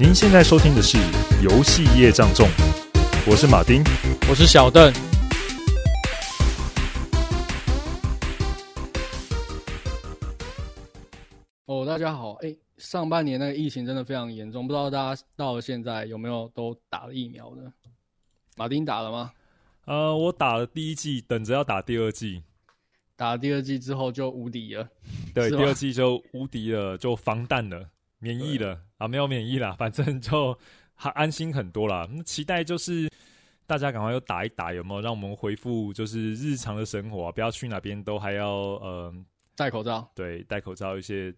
[0.00, 0.96] 您现在收听的是
[1.42, 2.46] 《游戏业障重》，
[3.28, 3.82] 我是马丁，
[4.30, 4.92] 我是小邓。
[11.64, 17.72] 哦，大家好，哎，上半年那个疫情真的非常严重，不知道大家到了现在有没有都打了疫苗呢？
[18.54, 19.32] 马丁打了吗？
[19.86, 22.40] 呃，我打了第一季，等着要打第二季。
[23.16, 24.88] 打了第二季之后就无敌了，
[25.34, 27.84] 对，第二季就无敌了，就防弹了，
[28.20, 30.56] 免疫了啊，没有免疫啦， 反正就
[30.94, 32.06] 还安心很多啦。
[32.10, 33.10] 那期待就是
[33.66, 37.32] 大家赶快又打一打，有没有让我们恢复就是日常的生活啊？
[37.32, 38.50] 不要去哪边都还要
[38.82, 39.14] 呃
[39.56, 41.34] 戴口罩，对，戴口罩，一些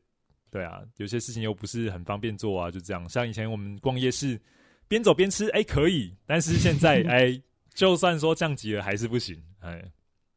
[0.50, 3.08] 对啊，有些事情又不是很方便做啊，就这样。
[3.08, 4.40] 像以前我们逛夜市，
[4.88, 7.42] 边走边吃，哎、欸，可以，但是现在 哎、欸，
[7.74, 9.82] 就算说降级了，还是不行，哎。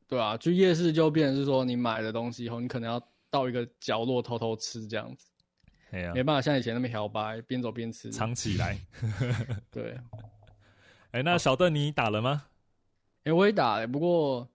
[0.05, 5.25] 对啊，去夜市就变成是说，你买的东西以后，你可能要到一个角落偷偷吃这样子。
[5.93, 8.77] 哎呀，没办法像以前那么摇摆，边走边吃，藏起来。
[9.69, 9.91] 对。
[11.11, 12.43] 哎、欸，那小邓你打了吗？
[13.19, 14.49] 哎、欸，我也打了，不过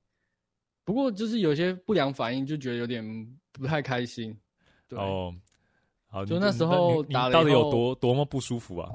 [0.85, 3.05] 不过就是有些不良反应，就觉得有点
[3.53, 4.37] 不太开心。
[4.89, 5.33] 对哦，
[6.09, 8.91] 好，就那时候打了以后，到底有多多么不舒服啊？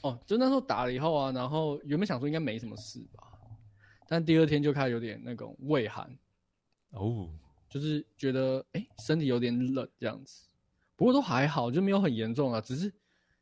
[0.00, 3.28] 哦，就那时候打了以后啊，然后原本想说应该没什么事吧。
[4.08, 6.10] 但第二天就开始有点那种畏寒，
[6.90, 7.28] 哦，
[7.68, 10.48] 就是觉得哎、欸、身体有点冷这样子，
[11.02, 12.60] 不过都还好，就没有很严重啊。
[12.60, 12.92] 只是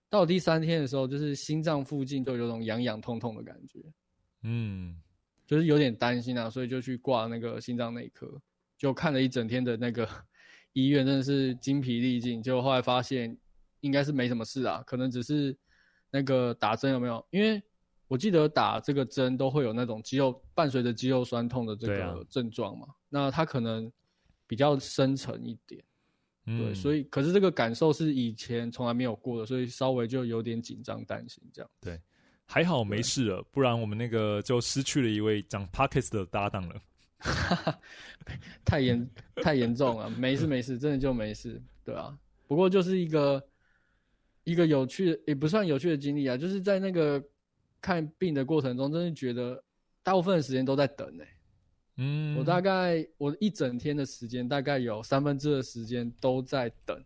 [0.09, 3.81] 到第三天的时候，就是心脏附近都有种痒痒痛痛的感觉，
[4.45, 4.99] 嗯，
[5.47, 8.41] 就是有点担心啊，所以就去挂那个心脏内科，
[8.79, 10.09] 就看了一整天的那个
[10.73, 12.43] 医院，真的是精疲力尽。
[12.43, 13.37] 结果后来发现
[13.81, 15.55] 应该是没什么事啊，可能只是
[16.11, 17.23] 那个打针有没有？
[17.29, 17.63] 因为
[18.09, 23.93] 我记得打这个针都会有那种肌肉伴随着肌肉酸痛的这个症状嘛，那它可能
[24.47, 25.85] 比较深层一点，
[26.47, 31.71] 嗯，对，所以可是这个感受是以前从来没有过的，所以稍微就有点紧张担心这样。
[31.81, 32.01] 对，
[32.45, 36.81] 还好没事了，不然我们那个就失去了一位讲 Pockets 的搭档了。
[38.65, 42.17] 太严太严重了，没事没事，真的就没事，对啊。
[42.47, 43.43] 不过就是一个
[44.45, 47.23] 一个有趣的，也不算有趣的经历啊，就是在那个。
[47.83, 49.65] 看病的过程中，真的觉得
[50.03, 51.31] 大部分的时间都在等呢、欸。
[52.03, 57.05] 嗯，我大概我一整天的时间，大概有三分之二的时间都在等，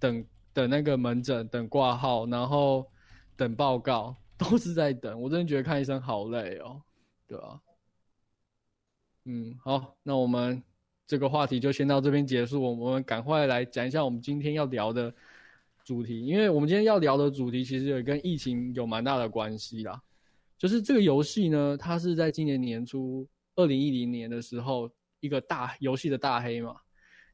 [0.00, 2.84] 等等那个门诊，等挂号，然后
[3.36, 5.20] 等报告，都是在等。
[5.20, 6.82] 我真的觉得看医生好累哦、
[7.28, 7.60] 对吧、啊？
[9.26, 10.60] 嗯，好，那我们
[11.06, 12.60] 这个话题就先到这边结束。
[12.60, 15.14] 我们赶快来讲一下我们今天要聊的。
[15.84, 20.00] 主题，因为我们今天要聊的主题其实也跟疫情有蛮大的关系啦。
[20.56, 23.26] 就是这个游戏呢，它是在今年年初，
[23.56, 24.90] 二零一零年的时候，
[25.20, 26.76] 一个大游戏的大黑嘛，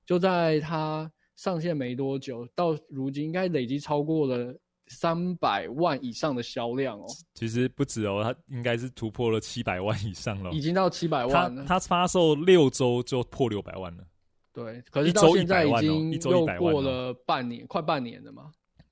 [0.04, 4.54] 就在它上线没多久，到如今应该累积超过了
[4.88, 7.06] 三百万以上的销量哦。
[7.34, 11.64] 其实不止哦，它应该是突破了七百万以上了，已经到七百万了。
[11.66, 14.04] 它发售六周就破六百万了。
[14.52, 18.50] 对，可是到现在已经又过了半年，快半年了嘛。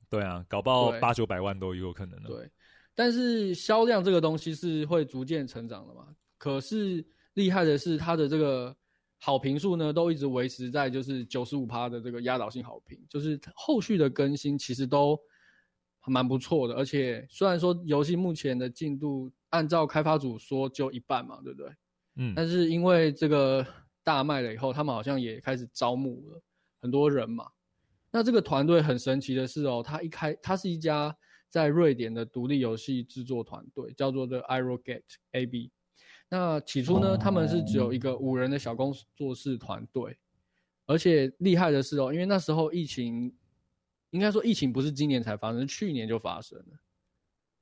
[0.09, 2.29] 对啊，搞不好八九百万都有可能了。
[2.29, 2.49] 对，
[2.95, 6.07] 但是销量这个东西是会逐渐成长的嘛。
[6.39, 7.05] 可是
[7.37, 8.77] 厉害的是，它的这个
[9.19, 15.19] 好评数呢，都一直维持在就是九十五趴的这个压倒性好评，就是后续的更新其实都
[16.07, 16.75] 蛮不错的。
[16.75, 21.71] 而且虽然说游戏目前的进度按照开发组说就一半嘛，对不对？
[22.17, 23.67] 嗯，但是因为这个。
[24.07, 26.41] 大卖了以后，他们好像也开始招募了
[26.81, 27.45] 很多人嘛。
[28.13, 31.13] 那这个团队很神奇的是哦，它一开，它是一家
[31.49, 35.03] 在瑞典的独立游戏制作团队，叫做 The Irogate
[35.33, 35.73] AB。
[36.29, 40.19] 那起初呢，他们是只有一个五人的小工作室团队，
[40.87, 43.35] 而且厉害的是哦，因为那时候疫情，
[44.11, 46.79] 应该说疫情不是今年才发生，是去年就发生了。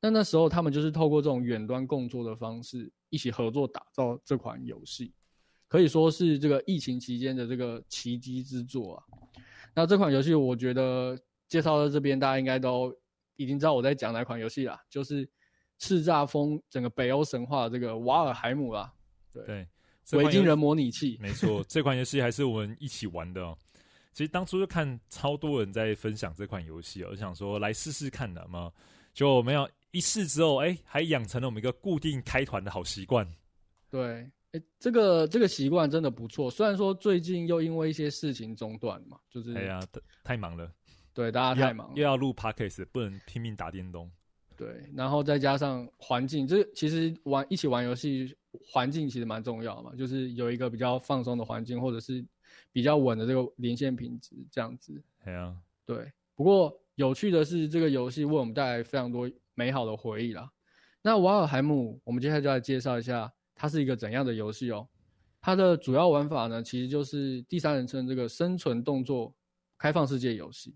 [0.00, 5.12] 那那时候他们就是透过这种远端共作的方式，一起合作打造这款游戏。
[5.66, 9.02] 可以说是这个疫情期间的这个奇迹之作啊！
[9.75, 11.19] 那这款游戏，我觉得
[11.49, 12.94] 介绍到这边，大家应该都
[13.34, 15.28] 已经知道我在讲哪款游戏啦，就是
[15.79, 18.93] 叱咤风整个北欧神话的这个瓦尔海姆啦。
[19.32, 19.67] 对，
[20.12, 23.56] 维京人模拟器，没错，这款游戏还是我们一起玩的哦。
[24.12, 28.73] 其实当初就看超多人在分享这款游戏，我想说来试试看的嘛。
[29.12, 33.26] 就没有一试之后，哎、欸，还养成了我们一个固定开团的好习惯。
[33.91, 34.31] 对。
[34.53, 39.81] 欸、这个这个习惯真的不错，虽然说最近又因为一些事情中断嘛，就是哎呀，
[40.23, 40.71] 太忙了，
[41.12, 44.09] 对，大家太忙了，又要录 podcast，不能拼命打电动，
[44.56, 52.24] 对，然后再加上环境，这其实玩一起玩游戏，环境其实蛮重要嘛，就是有一个比较放松的环境，或者是
[52.72, 60.50] 比较稳的这个连线品质，这样子，对啊，对，不过有趣的是，这个游戏为我们带来非常多美好的回忆啦。
[61.02, 64.88] 那瓦尔海姆，我们接下来就来介绍一下，它是一个怎样的游戏哦。
[65.40, 69.34] 它的主要玩法呢，其实就是第三人称这个生存动作
[69.76, 70.74] 开放世界游戏。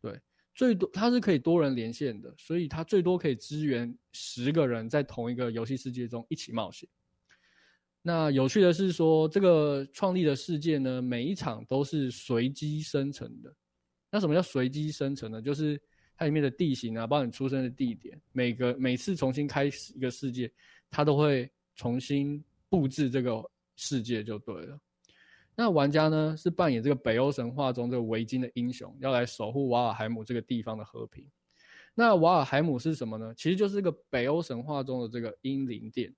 [0.00, 0.18] 对，
[0.58, 6.88] 最多它是可以多人连线的，所以它最多可以支援十个人在同一个游戏世界中一起冒险。
[8.02, 13.54] 那有趣的是说，这个创立的世界呢，每一场都是随机生成的。
[14.10, 15.40] 那什么叫随机生成呢？
[15.40, 15.80] 就是
[16.16, 20.50] 它里面的地形啊，包括你出生的地点，每个每次重新开始一个世界，
[20.90, 24.80] 它都会重新布置这个世界就对了。
[25.60, 31.26] 那玩家呢，是扮演这个北欧神话中这个维京的英雄，要来守护瓦尔海姆这个地方的和平。
[31.96, 33.34] 那瓦尔海姆是什么呢？
[33.36, 36.14] 其实就是个北欧神话中的这个英灵殿。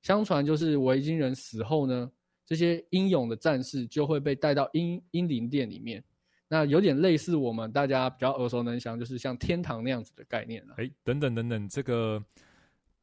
[0.00, 2.08] 相传就是维京人死后呢，
[2.46, 6.04] 这些英勇的战士就会被带到英英灵殿里面。
[6.46, 10.74] 那有点类似我们大家比较耳熟能详，就是像天堂那样子的概念了。
[10.76, 12.24] 哎，等等等等，这个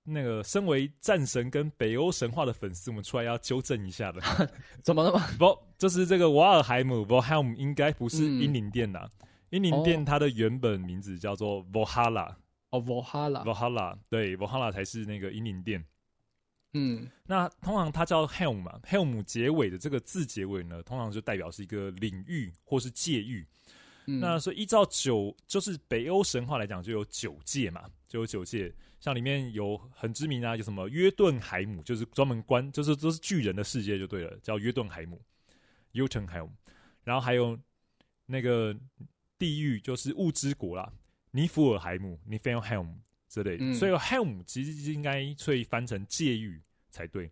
[0.03, 4.21] 那个身为战神跟北欧神话的粉丝，我们出来要纠正一下的。
[4.81, 5.27] 怎么了吗？
[5.37, 9.07] 不，就是这个瓦尔海姆 （Valheim） 应该不是英灵殿呐。
[9.51, 12.35] 英灵殿它的原本名字叫做 Valhalla。
[12.71, 13.43] 哦，Valhalla。
[13.43, 15.83] Valhalla，对，Valhalla 才是那个英灵殿。
[16.73, 23.45] 嗯，那通常它叫 Helm 嘛，Helm 结尾的这个字结尾呢，通常就代表是一个领域或是界域。
[24.07, 28.73] 嗯、那所以依照九，就是北欧神话来讲，就有九界嘛，就有九界。
[29.01, 35.21] 像里面有很知名啊，有什么约顿海姆，就是专门关，就是都是巨人的世界就对了，叫约顿海姆
[35.91, 36.49] （Jotunheim）。
[37.03, 37.59] 然后还有
[38.25, 38.73] 那个
[39.37, 40.89] 地狱，就是物之国啦，
[41.31, 42.87] 尼弗尔海姆 （Niflheim）。
[43.31, 47.31] 之类的，嗯、所以 Helm 其实应该可以翻成界域才对。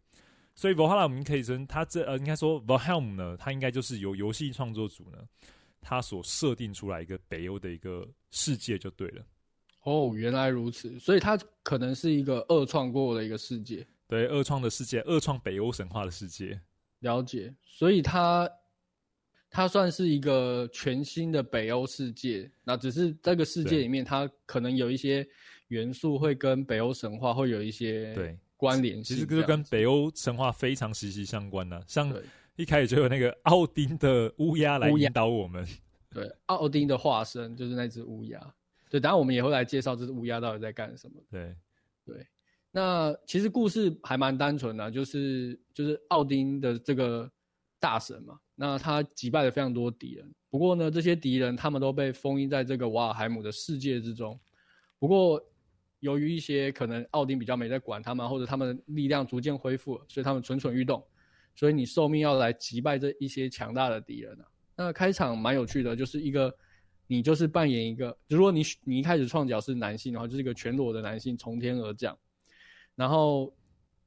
[0.56, 5.18] 所以 Valhalla 我们可以称它这呃，应该说 Valheim 呢，它应该就是由游戏创作组呢，
[5.82, 9.26] 它所设定出来一个北欧的一个世界就对了。
[9.84, 13.86] 哦，原来如此，所以它可能是一个二创过的一个世界。
[14.08, 16.60] 对，二创的世界，二创北欧神话的世界。
[17.00, 18.50] 了解，所以它
[19.50, 22.52] 它算是一个全新的北欧世界。
[22.64, 25.28] 那只是这个世界里面，它可能有一些。
[25.70, 31.84] 元素会跟北欧神话会有一些对关联性，其实就跟北欧神话非常息息相关的、啊。
[31.86, 32.12] 像
[32.56, 35.64] 一开始就有那个奥丁的乌鸦来引导我们，
[36.10, 38.56] 对，奥丁的化身就是那只乌鸦。
[38.90, 41.24] 对，当然我们也会来介绍这只乌鸦到底在干什么。
[41.30, 41.56] 对，
[42.06, 42.28] 对，
[42.72, 47.32] 那其实故事还蛮单纯的、啊，就是就是奥丁的这个
[47.80, 54.40] 大神嘛，那他击败了非常多敌人，不过呢，这些敌人他们都被封印在这个瓦尔海姆的世界之中，
[54.98, 55.42] 不过。
[56.02, 61.06] 由于一些可能奥丁比较没在管他们，或者他们的力量逐渐恢复了，所以他们蠢蠢欲动。
[61.54, 64.46] 所以你受命要来击败这一些强大的敌人啊。
[64.78, 66.56] 那开场蛮有趣的，就是一个
[67.10, 72.18] 你就是扮演一个，如果你你一开始创角是男性的话，就是一个全裸的男性从天而降，
[72.96, 73.52] 然后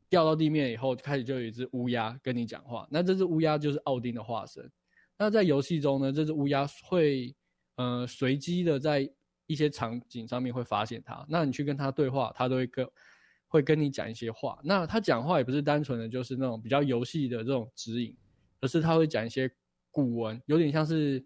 [0.08, 2.86] 掉到地面以后，开始就有一只乌鸦跟你讲话。
[2.90, 4.70] 那这只乌鸦就是奥丁的化身。
[5.18, 7.34] 那在游戏中呢，这只乌鸦会
[7.74, 9.10] 呃随机的在。
[9.48, 12.88] 一些场景上面会发现它，那你去跟他对话，他都会跟
[13.48, 14.58] 会跟你讲一些话。
[14.64, 18.16] 那他讲话也不是单纯的就是那种比较游戏的这种指引，
[18.60, 19.50] 而是他会讲一些
[19.90, 21.22] 古文，有点像是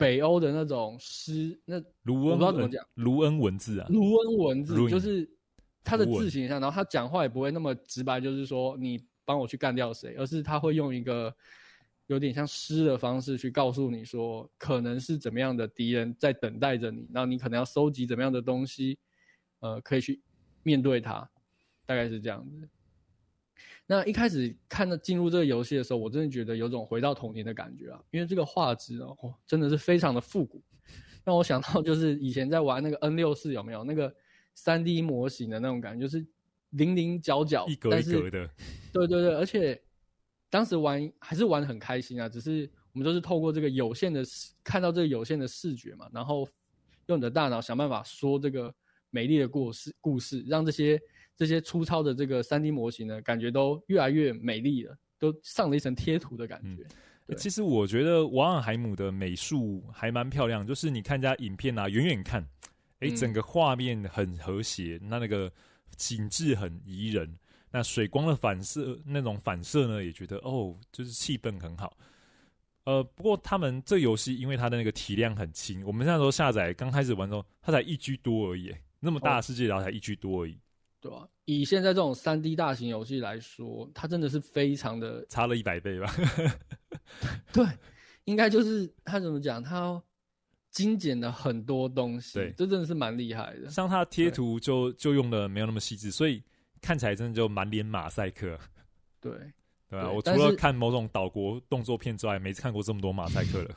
[0.00, 1.60] 北欧的那种诗。
[1.64, 5.30] 那卢恩，我不知道怎么讲，卢恩文字啊，卢恩文字就是
[5.84, 11.32] 他的字形上，然后他讲话也不会那么直白，就是说你帮我去干掉谁，而是他会用一个。
[12.06, 18.98] 有点像诗的方式去告诉你说，可能是怎么样的敌人在等待着你，然后你可能要收集怎么样的东西，
[19.60, 20.20] 呃，可以去
[20.64, 21.30] 面对他，
[21.86, 22.68] 大概是这样子。
[23.90, 30.62] 那一开始看到进入这个游戏的时候，我真的觉得有种回到童年的感觉啊，因为这个画质哦，真的是非常的复古，
[31.24, 33.82] 让我想到就是以前在玩那个 N 六四有没有？
[33.82, 34.14] 那个
[34.54, 36.24] 三 D 模型的那种感觉，就是
[36.70, 38.48] 零零角角，一格一格的，
[38.92, 39.82] 对对对，而且。
[40.52, 46.48] 当时玩还是玩的很开心啊，只是我们都是透过这个有限的视，看到这个有限的视觉嘛，然后
[47.06, 48.74] 用你的大脑想办法说这个
[49.10, 51.00] 美丽的故事，故事让这些
[51.40, 56.86] 这些粗糙的这个三 D 模型呢，感觉都越来越美丽了，都上了一层贴图的感觉。
[57.28, 62.42] 嗯、其实我觉得瓦尔海姆的美术还蛮漂亮，就是你看人家影片啊，远远看，
[62.98, 65.50] 哎、欸，整个画面很和谐，那、嗯、那个
[65.96, 67.34] 景致很宜人。
[67.70, 71.96] 那水光的反射，那种反射呢，也觉得哦，就是气氛很好。
[72.84, 80.58] 呃，不过他们这游戏因为它的那个体量很轻，我们那时候下载刚开始玩的时候，它才一 G 多而已，那么大的世界然后才一 G 多而已。
[81.00, 86.12] 对啊，以现在这种三 D 大型游戏来说，它真的是非常的差了一百倍吧？
[87.52, 87.64] 对，
[88.24, 90.00] 应该就是它怎么讲，它
[90.70, 93.70] 精简了很多东西，对，这真的是蛮厉害的。
[93.70, 96.42] 像它贴图就就用的没有那么细致，所以
[96.82, 98.58] 看起来真的就满脸马赛克。
[99.20, 99.32] 对，
[99.88, 103.74] 对啊，我除了看某种岛国动作片之外，没看过这么多马赛克了。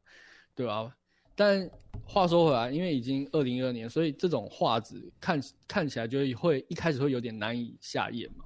[0.56, 0.94] 对啊，
[1.34, 1.68] 但
[2.04, 8.44] 话说回来，因为已经二零二二年，所以这种画质看看起来就会一开始会有点难以下咽嘛，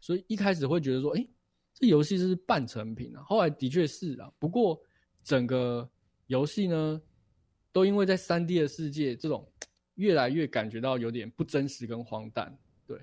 [0.00, 1.26] 所以一开始会觉得说，哎，
[1.72, 3.22] 这游戏是半成品啊。
[3.22, 4.80] 后来的确是啊，不过
[5.22, 5.88] 整个
[6.26, 7.00] 游戏呢，
[7.72, 9.50] 都因为在三 D 的世界，这种
[9.94, 12.56] 越来越感觉到有点不真实跟荒诞。
[12.86, 12.98] 对，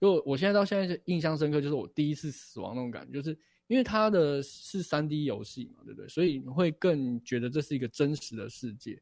[0.00, 3.38] 就我现在到现在印象深刻，就是我第一次死亡那种感觉，就是。
[3.68, 6.08] 因为它的是三 D 游戏嘛，对不对？
[6.08, 9.00] 所以你会更觉得这是一个真实的世界，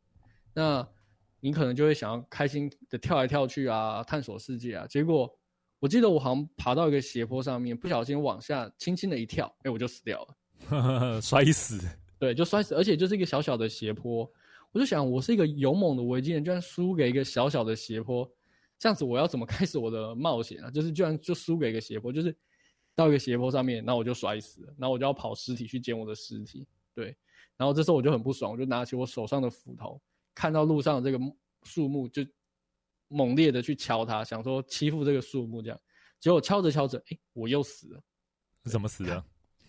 [0.52, 0.86] 那
[1.38, 4.86] 你可能就会想要开心的跳来跳去啊，探索世界啊。
[4.86, 5.32] 结果
[5.78, 10.26] 我记得我好像爬到一个斜坡上面，不小心往下轻轻的一跳，哎，我就死掉
[10.68, 11.80] 了， 摔死。
[12.18, 14.28] 对，就摔死，而且就是一个小小的斜坡。
[14.72, 18.28] 我就想，我是一个勇猛的维京人，居然输给一个小小的斜坡，
[18.78, 20.70] 这样子我要怎么开始我的冒险啊？
[20.70, 22.36] 就是居然就输给一个斜坡，就是。
[22.96, 27.14] 到一个斜坡上面，然后我就摔死了，然后我就要跑尸体去捡我的尸体，对，
[27.56, 30.00] 然后这时候我就很不爽，我就拿起我手上的斧头，
[30.34, 31.22] 看到路上的这个
[31.62, 32.26] 树木，就
[33.08, 35.78] 猛烈的去敲它，想说欺负这个树木这样，
[36.18, 38.02] 结果敲着敲着，哎，我又死了，
[38.64, 39.22] 怎么死的？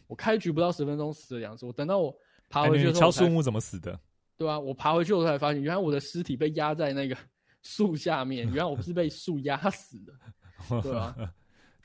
[0.07, 2.17] 我开局不到十分钟死了两次，我等到我
[2.49, 3.99] 爬回去的时候，敲树木怎么死的？
[4.37, 7.17] 对啊，我爬回去我才发现，原来我的尸体被压在那个
[7.61, 10.13] 树下面，原来我不是被树压死的，
[10.81, 11.13] 对啊。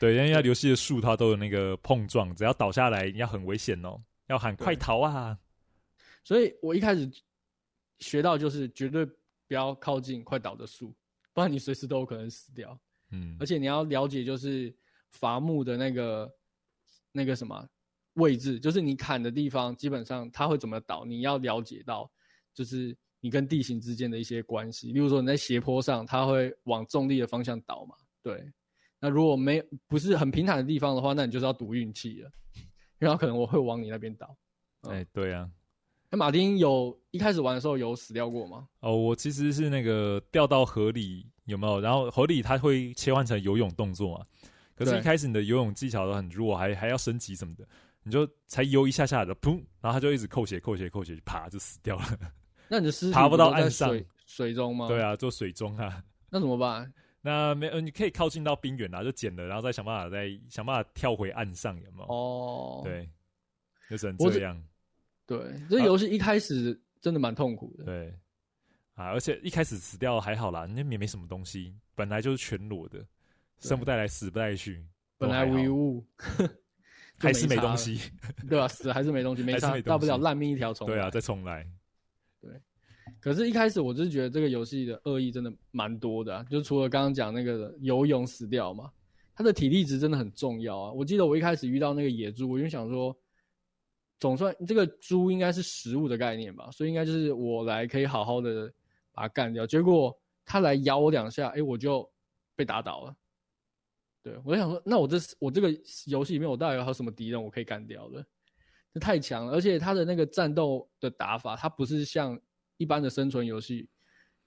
[0.03, 5.39] 对，因为游戏的树它都有那个碰撞，只要倒下来，你要很危险哦，要喊快逃啊！
[6.25, 7.09] 所以我一开始
[8.01, 9.15] 学到就是绝对不
[9.55, 10.93] 要靠近快倒的树，
[11.33, 12.77] 不然你随时都有可能死掉。
[13.13, 14.75] 嗯，而且你要了解就是
[15.13, 16.35] 伐木的那个
[17.13, 17.65] 那个什么
[18.15, 22.11] 位置，就是你砍的地方，基本上它会怎么倒，你要了解到
[22.53, 24.91] 就是你跟地形之间的一些关系。
[24.91, 27.95] 例如说你在斜坡上，它会往重力的方向倒嘛？
[28.21, 28.45] 对。
[29.05, 32.31] 那如果没不是很平坦的地方的话，那你就是要赌运气了，
[32.99, 34.27] 然后可能我会往你那边倒。
[34.83, 35.51] 哎、嗯欸，对啊。
[36.09, 38.69] 那马丁有一开始玩的时候有死掉过吗？
[38.79, 41.81] 哦，我其实是那个掉到河里有没有？
[41.81, 44.25] 然后河里它会切换成游泳动作嘛？
[44.77, 47.67] 可是，一开始你的游泳技巧都很弱，还还要升级什么的，
[48.05, 52.05] 你就才游一下下的，砰，然后它就一直扣血、扣血、扣血，啪就死掉了。
[52.69, 54.87] 那你的尸体爬不到岸上水，水中吗？
[54.87, 56.03] 对啊，就水中啊。
[56.31, 56.93] 那怎么办？
[57.25, 62.05] 那没呃，你可以靠近到冰原啊，就捡了，然后再想办法再想办法跳回岸上，有没有？
[62.13, 63.09] 哦，对，
[63.89, 64.61] 就只能这样。
[65.25, 65.39] 对，
[65.71, 67.85] 这游戏一开始真的蛮痛苦的。
[67.85, 68.13] 对，
[68.95, 73.07] 啊，而且一开始死掉还好啦，那也没什么东西，本来就是全裸的，
[73.61, 74.85] 生不带来，死不带去，
[75.17, 76.05] 本来无一物，
[77.19, 78.01] 还是没东西，
[78.49, 78.67] 对吧？
[78.67, 80.95] 死还是没东西，没 差，大不了烂命一条，重来。
[80.95, 81.65] 对啊，再重来。
[83.23, 88.91] 可是，一开始我就是觉得这个游戏的恶意真的蛮多的，就除了刚刚讲那个游泳死掉嘛，
[89.33, 90.91] 他的体力值真的很重要啊。
[90.91, 93.17] 我记得我一开始遇到那个野猪，我就想说，
[94.19, 98.69] 总算这个猪应该是食物的概念吧，所以应该就是我来可以好好的
[99.13, 99.65] 把它干掉。
[99.65, 100.13] 结果
[100.45, 102.11] 他来咬我两下，哎，我就
[102.57, 103.17] 被打倒了。
[104.25, 105.71] 对，我就想说，那我这我这个
[106.07, 108.27] 游戏里面，我到底还有什么敌人我可以干掉的？
[108.93, 112.37] 这太强了，而且他的那个战斗的打法，它不是像。
[112.77, 113.89] 一般的生存游戏，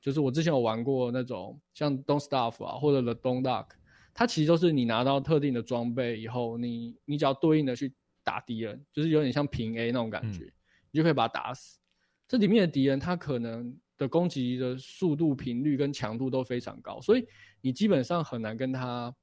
[0.02, 3.68] 就是我之前有玩过那种像 Don't Starve 啊，或者 The Don't Duck，
[4.14, 10.54] 它其实都是你拿到特定的装备以后，你你只要对应的去打敌人，就是有点像平 A 那种感觉，嗯、
[10.92, 11.80] 你就可以把它打死。
[12.28, 17.26] 这里面的敌人，他可能的攻击的速度、频率跟强度都非常高，所以
[17.62, 19.16] 你基本上很难跟他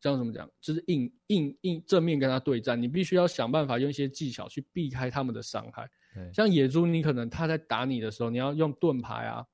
[0.00, 5.88] 这样怎么讲，就是硬硬硬正面跟他对战，你必须要想办法用一些技巧去避开他们的伤害。
[6.32, 9.46] 像野猪，你可能他在打你的时候，你要用盾牌啊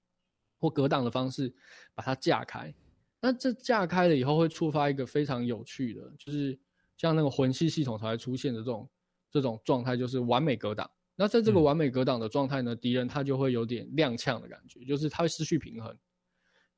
[0.58, 1.54] 或格挡的方式
[1.94, 2.74] 把它架开。
[3.20, 6.58] 那这架开了以后，会触发一个非常有趣的，就是
[6.96, 8.90] 像那个魂系系统才会出现的这种
[9.30, 10.90] 这种状态，就是完美格挡。
[11.16, 15.94] 那在这个完美格挡的状态呢，敌人他就会有点踉跄的感觉，就是他会失去平衡。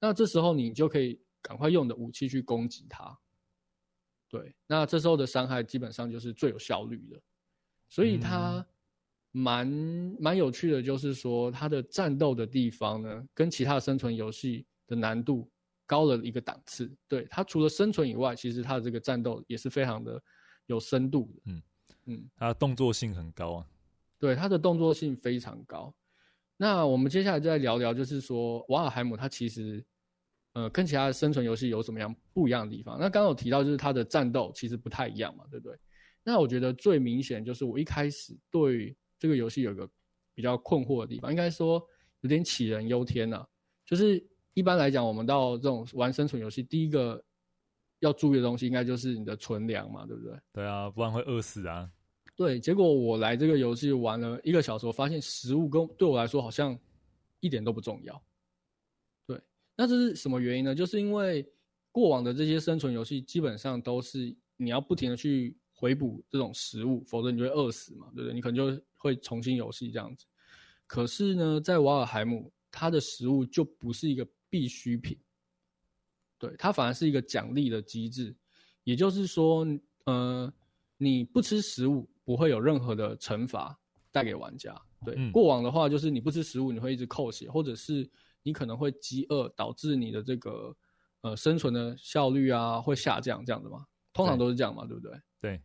[0.00, 3.16] 那这时候你就可以赶快用你的武器去攻击他。
[4.28, 7.20] 对，那这时候的伤害基本上就是最有效率的，
[7.88, 8.64] 所以他。
[9.34, 9.66] 嗯蛮
[10.20, 15.50] 蛮有趣的，就是说它的战斗的地方呢，跟其他的生存游戏的难度
[15.86, 16.94] 高了一个档次。
[17.08, 20.22] 对，它除了生存以外，其实它的这个战斗也是非常的
[20.66, 21.42] 有深度的。
[21.46, 21.62] 嗯
[22.04, 23.66] 嗯，它的动作性很高啊。
[24.18, 25.94] 对，它的动作性非常高。
[26.58, 29.82] 那我们接下来再聊聊，就是说瓦尔海姆它其实
[30.52, 32.98] 呃跟其他的生存游戏有什么样不一样的地方？
[33.00, 35.78] 那刚刚有提到，就是它的战斗其实不太一样嘛，对不对？
[36.22, 38.94] 那我觉得最明显就是我一开始对。
[39.22, 39.88] 这个游戏有个
[40.34, 41.80] 比较困惑的地方，应该说
[42.22, 43.46] 有点杞人忧天呐、啊。
[43.86, 44.20] 就是
[44.54, 47.24] 一般来讲，我们到这种玩生存游戏，第一个
[48.00, 50.36] 要注意的东西，应该就是你的存粮嘛，对不对？
[50.52, 51.88] 对啊，不然会饿死啊。
[52.34, 56.76] 对，结果我来这个游戏玩了一个小时，我发现食物跟对我来说好像
[57.38, 58.20] 一点都不重要。
[59.28, 59.40] 对，
[59.76, 60.74] 那这是什么原因呢？
[60.74, 61.48] 就是因为
[61.92, 68.32] 过往的这些生存游戏基本上都是你要不停的去回补这种食物，否则你就会饿死嘛，对不对？
[68.32, 70.24] 你可能就会重新游戏这样子。
[70.86, 75.18] 可是呢，在瓦尔海姆，它的食物就不是一个必需品，
[76.38, 78.32] 对，它反而是一个奖励的机制。
[78.84, 79.66] 也就是说，
[80.04, 80.52] 呃，
[80.96, 82.08] 你不吃食物。
[82.24, 83.76] 不会有任何的惩罚
[84.12, 84.80] 带给玩家。
[85.04, 88.08] 对，嗯、过往的话就是你不吃食物，你会一直扣血，或者是
[88.44, 90.72] 你可能会饥饿，导致你的这个
[91.22, 93.84] 呃生存的效率啊会下降，这样子嘛。
[94.12, 95.20] 通常都是这样嘛，对，对不对？
[95.40, 95.60] 对，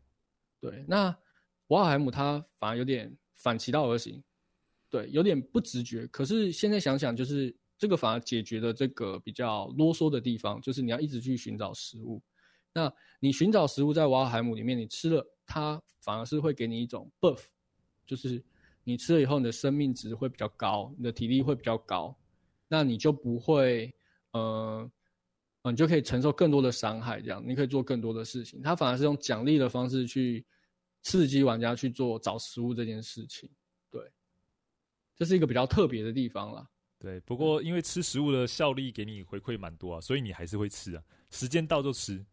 [0.60, 0.86] 对。
[0.88, 1.16] 那
[1.68, 4.24] 瓦尔海姆他反而有点反其道而行，
[4.90, 6.08] 对，有点不直觉。
[6.08, 12.22] 可是现在想想，就是这个反而解决了这个比较啰嗦的地方，就是你要一直去寻找食物。
[12.74, 15.26] 那你寻找食物在瓦尔海姆里面，你吃了。
[15.50, 17.46] 它反而是会给你一种 buff，
[18.06, 18.44] 就是
[18.84, 22.14] 你吃了以后，你的生命值会比较高，你的体力会比较高，
[22.68, 23.96] 那你就不会，
[24.32, 24.92] 呃，
[25.68, 28.62] 呃，你就可以承受更多的伤害，这样你可以做更多的事情。
[28.62, 30.46] 它反而是用奖励的方式去
[31.02, 33.50] 刺激玩家去做找食物这件事情，
[33.90, 34.02] 对，
[35.16, 36.68] 这是一个比较特别的地方啦。
[37.00, 42.26] 对，不过因为吃食物的效力给你回馈蛮多啊，所以你还是会吃啊，时间到就吃。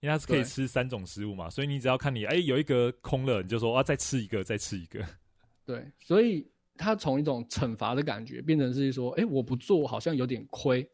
[0.00, 5.02] 因为它是可以吃三种食物嘛，所以你只要看你哎、欸、有一个空了，你就说啊再吃一个，再吃一个。
[5.64, 10.88] 对，所以它从一种惩罚的感觉变成是说，哎、欸、我不做好像有点亏。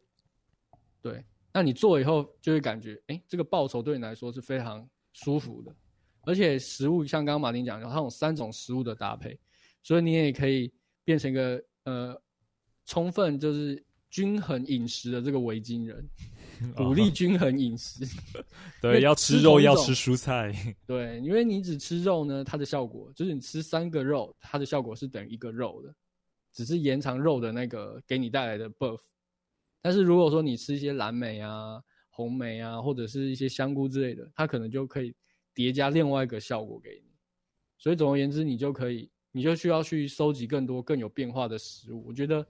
[1.01, 1.23] 对，
[1.53, 5.73] 那你做以后就会感觉，哎、欸、这个报酬对你来说是非常舒服的，
[6.23, 9.39] 而且食物像刚刚马丁讲的，它有三种食物的搭配，
[9.83, 12.21] 所以你也可以变成一个呃
[12.85, 16.09] 充分就是均衡饮食的这个维京人。
[16.77, 18.05] 鼓励均衡饮食，
[18.79, 20.53] 对，要吃肉，要吃蔬菜。
[20.87, 25.93] 对，因为你只吃肉呢，它的效果就是你吃三个肉，它的效果是等于一个肉的，
[26.53, 28.99] 只是延长肉的那个给你带来的 buff。
[29.83, 35.13] 但是如果说你吃一些蓝莓啊、红莓啊，或者是一些香菇之类的，它可能就可以
[35.53, 37.11] 叠加另外一个效果给你。
[37.77, 42.07] 所以总而言之，你就可以，你就需要去收集更多更有变化的食物。
[42.07, 42.43] 我觉得。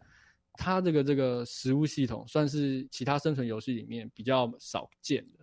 [0.56, 5.40] 它这个这个食物系统算是其他生存游戏里面比较少见的，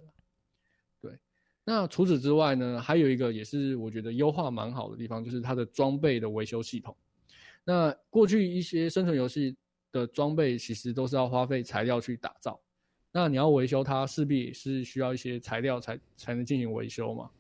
[1.01, 1.19] 对。
[1.65, 6.97] 那除此之外呢，还有一个也是我觉得优化蛮好的地方，就是它的装备的维修系统。
[7.65, 9.57] 那过去一些生存游戏
[9.93, 12.61] 的装备其实都是要花费材料去打造，
[13.13, 17.31] 那你要维修它，势必是需要一些材料才才能进行维修嘛。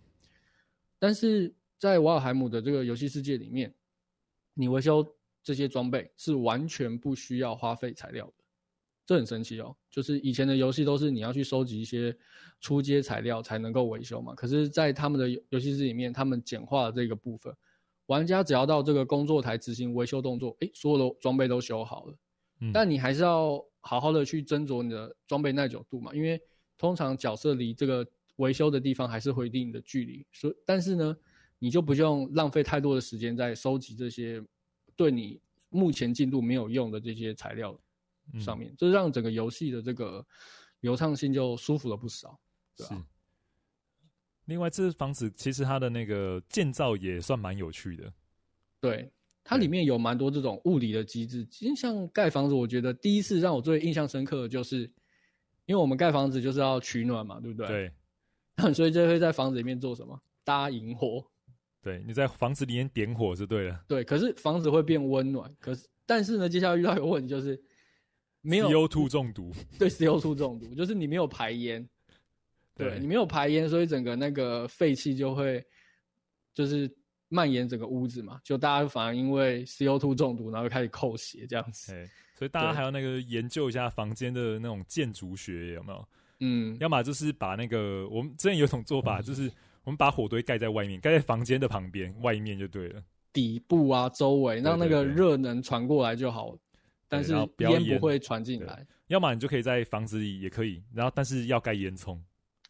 [0.99, 3.75] 但是在瓦尔海姆的这个游戏世界里面，
[4.55, 5.07] 你维修。
[5.43, 8.45] 这些装备是完全不需要花费材料的，
[9.07, 9.75] 这很神奇哦。
[9.91, 12.15] 就是以前的游戏都是你要去收集一些
[12.61, 17.57] 初阶材料才能够维修嘛，可是，在他们的游戏室里面，他们简化了这个部分，
[18.05, 22.15] 玩家只要到这个工作台执行维修动作，诶，所有的装备都修好了。
[22.61, 22.73] 嗯。
[22.73, 26.40] 但你还是要好好的去斟酌你的装备耐久度嘛，因为
[26.79, 31.16] 通常角色离这个维修的地方还是会一定的距离，所以但是呢，
[31.59, 34.42] 你就不用浪费太多的时间在收集这些。
[34.96, 37.81] 对你目前进度没有用的这些材料
[38.38, 40.23] 上面，这、嗯、让整个游戏的这个
[40.81, 42.38] 流畅性就舒服了不少。
[42.77, 43.07] 对啊、
[44.44, 48.12] 另外，这房子其实它的那个建造也算蛮有趣的。
[48.79, 49.11] 对，
[49.42, 51.44] 它里面有蛮多这种物理的机制。
[51.46, 54.83] 其实像盖房子，我觉得第一次让我最印象深刻的就是，
[55.66, 57.66] 因为我们盖房子就是要取暖嘛，对不对？
[57.66, 57.92] 对。
[58.74, 60.20] 所以就会在房子里面做什么？
[60.44, 61.24] 搭营火。
[61.83, 63.85] 对，你在房子里面点火是对的。
[63.88, 67.59] 对，可是房子会变温暖，可是但是呢，接下来遇到一个问题就是
[68.42, 69.50] 没有 CO2 中毒。
[69.79, 71.88] 对，CO2 中毒就是你没有排烟，
[72.74, 75.64] 对，对你没有排烟，所以整个那个废气就会
[76.53, 76.87] 就是
[77.31, 81.93] 蔓延整个屋子嘛，就大家反而因为 CO2 中毒，然后就开始扣血这样子。
[82.35, 86.09] 所以大家还要那个研究一下房间的那种建筑学有没有？
[86.40, 89.51] 嗯，要么就是把那个我们之前有一种做法就是。
[89.83, 93.03] 我们把火堆盖在外面，盖在房间的旁边，外面就对了。
[93.33, 96.55] 底部啊，周围让那个热能传过来就好，
[97.09, 98.87] 但是烟不会传进来。
[99.07, 102.16] 要么你就可以在房子里也可以，然后但是要盖烟囱。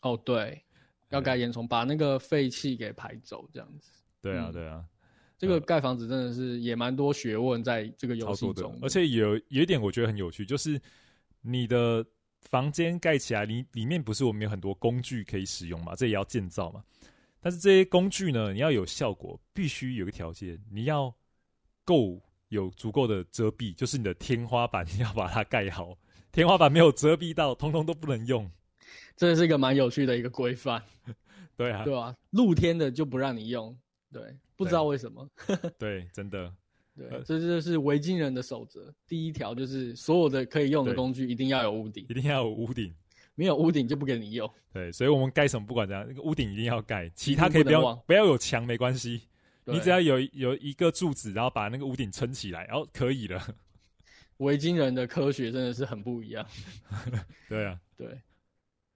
[0.02, 0.62] 哦，对，
[1.08, 3.90] 要盖烟囱，把那个废气给排走，这样子。
[4.22, 4.84] 对啊，对啊，
[5.38, 10.80] 这个盖房子真的是也蛮多学问在这个游戏中，而且有有一点我觉得很有趣，就是
[11.40, 12.04] 你的
[12.42, 15.94] 房间盖起来，里里面不是我们有很多工具可以使用嘛？
[15.94, 16.84] 这也要建造嘛？
[17.40, 21.14] 但是这些工具呢，你要有效果，必须有个条件，你要
[21.86, 25.96] 够有足够的遮蔽，就是你的天花板要把它盖好，
[26.30, 28.50] 天花板没有遮蔽到，通通都不能用。
[29.16, 30.82] 这是一个蛮有趣的一个规范。
[31.56, 33.74] 对啊，对啊，露天的就不让你用。
[34.12, 35.28] 对，不知道为什么。
[35.78, 36.52] 对，真的。
[36.96, 38.92] 对，这就是维京人的守则。
[39.06, 42.94] 第一条就是所有的可以用的工具一定要有屋顶，一定要有屋顶，
[43.34, 44.52] 没有屋顶就不给你用。
[44.72, 49.22] 对，所以我们盖什么不管怎样，那个屋顶一定要盖，其他可以不要不，不要有墙没关系，
[49.64, 53.40] 你只要有有一个柱子，然后把那个屋顶撑起来，然后可以了。
[54.38, 56.46] 维京人的科学真的是很不一样。
[57.48, 58.20] 对啊，对，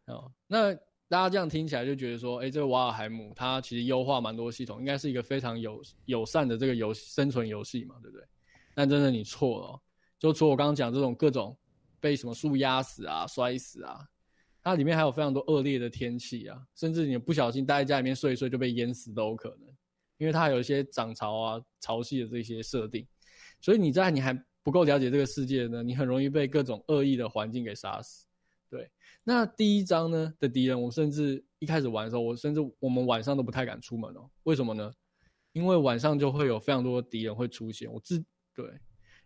[0.07, 0.77] 哦，那。
[1.09, 8.27] 大家这样听起来就觉得说，哎、这个瓦尔海姆它其实优化蛮多系统，应该是一个非常友友善的这个游戏生存游戏嘛，对不对？
[8.75, 9.81] 但真的你错了，
[10.19, 11.57] 就除我刚刚讲这种各种
[12.01, 14.01] 被什么树压死啊、摔死啊，
[14.62, 19.69] 它里面还有非常多恶劣的天气啊，甚至你不小心待在家里面睡一睡就被淹死都有可能，
[20.17, 23.07] 因为它有一些涨潮啊、潮汐的这些设定，
[23.61, 28.23] 所以你在你还不够了解这个世界呢，你很容易被各种恶意的环境给杀死，
[29.26, 34.30] 那第一章呢的敌人，我甚至一开始玩的时候，我甚至我们晚上都不太敢出门哦。
[34.42, 34.92] 为什么呢？
[35.52, 37.90] 因为晚上就会有非常多的敌人会出现。
[37.90, 38.22] 我自
[38.54, 38.66] 对，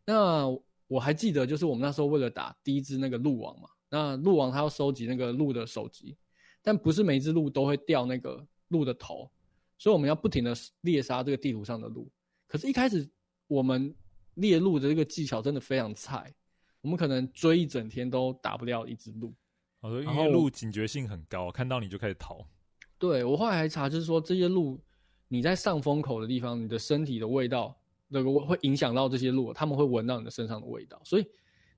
[0.04, 0.46] 那
[0.86, 6.16] 我还记得，就是我们那时候为了打第一只那个鹿王嘛，那鹿王它要收集那个鹿的首级，
[6.62, 9.28] 但不是每一只鹿都会掉那个鹿的头，
[9.78, 12.08] 所以我们要不停的猎杀这个地图上的鹿。
[12.46, 13.08] 可是，一开始
[13.46, 13.92] 我们
[14.34, 16.32] 猎鹿的这个技巧真的非常菜，
[16.82, 19.34] 我们可能追一整天都打不掉一只鹿。
[19.80, 22.44] 好的，因为鹿警觉性很高，看到你就开始逃。
[22.98, 24.80] 对，我后来还查，就是说这些鹿，
[25.28, 31.00] 你在上风口的地方，你的身体的味道，那个会影响到这些鹿，他们会闻到你的身上的味道。
[31.04, 31.26] 所以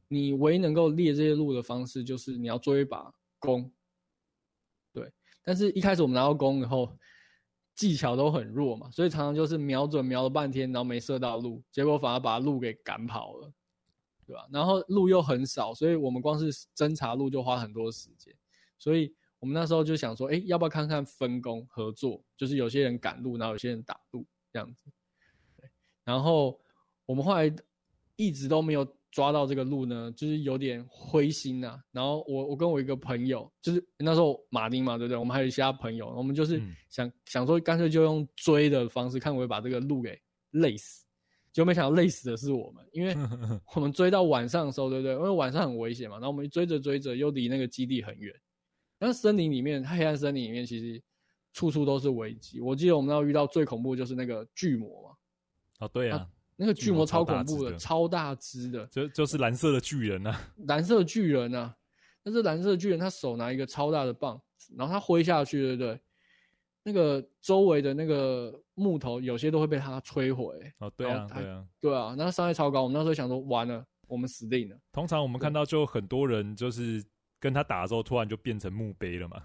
[0.09, 3.71] 你唯一能够猎这些鹿的方式，就是你要做一把弓。
[4.95, 5.13] 对，
[5.45, 6.97] 但是一开始我们拿到弓以后，
[7.75, 13.53] 技巧都很弱嘛，所以常常就是瞄准瞄了半天，然后没射到鹿，结果反而把鹿给赶跑了。
[14.31, 14.47] 对吧？
[14.53, 18.33] 然后路又很少，所以我们光是侦查路就花很多时间。
[18.79, 22.23] 所以我们那时候就想说，哎，要不要看看分工合作？
[22.37, 24.85] 就是有些人赶路，然后有些人打路这样子。
[25.57, 25.69] 对。
[26.05, 26.61] 然后
[27.07, 27.53] 我们后来
[28.14, 31.85] 一直都没有抓到这个路呢，就是有点灰心呐、啊。
[31.90, 35.16] 然后我我跟我一个朋友，就是那时候马丁嘛，对不对？
[35.16, 40.16] 我们还有其他朋友，我们就是想、嗯、想说，干脆就用追的方式，看会把这个路给
[40.53, 41.05] 累死。
[41.53, 43.15] 就没想到累死的是我们，因为
[43.75, 45.15] 我们追到晚上的时候，对不对？
[45.15, 46.17] 因为晚上很危险嘛。
[46.17, 48.35] 然后我们追着追着，又离那个基地很远。
[48.99, 51.03] 那森林里面，黑暗森林里面，其实
[51.53, 52.61] 处处都是危机。
[52.61, 55.17] 我记得我们要遇到最恐怖的就是那个巨魔嘛。
[55.81, 60.55] 哦，对啊，啊那个巨魔超恐怖的，超大只的，就就是蓝色的巨人呐、啊。
[60.67, 61.77] 蓝色巨人呐、啊，
[62.23, 64.41] 但是蓝色巨人，他手拿一个超大的棒，
[64.77, 66.01] 然后他挥下去，对不对？
[66.83, 70.73] 那个周围的那个木头，有些都会被它摧毁。
[70.79, 72.83] 哦，对啊，对啊，对啊，那伤害超高。
[72.83, 74.77] 我们那时候想说，完了，我们死定了。
[74.90, 77.05] 通常我们看到就很多人就是
[77.38, 79.43] 跟他打的时候，突然就变成墓碑了嘛。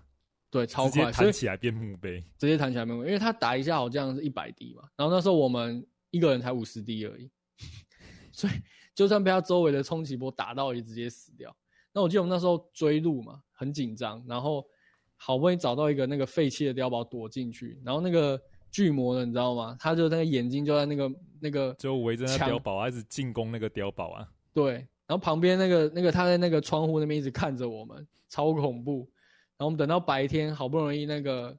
[0.49, 3.09] 对，超快，弹起来变墓碑，直接弹起来变墓碑。
[3.09, 7.29] 因为他打一下好像是一百滴嘛，然后那时候我们一个人才五十滴而已，
[8.31, 8.53] 所以
[8.95, 11.55] 就算被他周围的冲击波打到，也直接死掉。
[11.91, 14.65] 那我记得我们那时候追路嘛，很紧张，然后。
[15.17, 18.39] 好不容易找到一个那个废弃的碉堡躲进去，然后那个
[18.75, 19.73] 巨魔的，你知道吗？
[19.79, 24.29] 他就那个眼睛就在那个那个就围着那碉堡，一直进攻那个碉堡啊。
[24.53, 24.73] 对，
[25.07, 29.09] 然后旁边那个那个他在那个窗户那边一直看着我们，超恐怖。
[29.55, 31.57] 然后我们等到白天，好不容易那个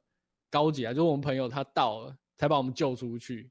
[0.50, 3.50] 高姐啊，就是我们朋友他到了，才把我们救出去，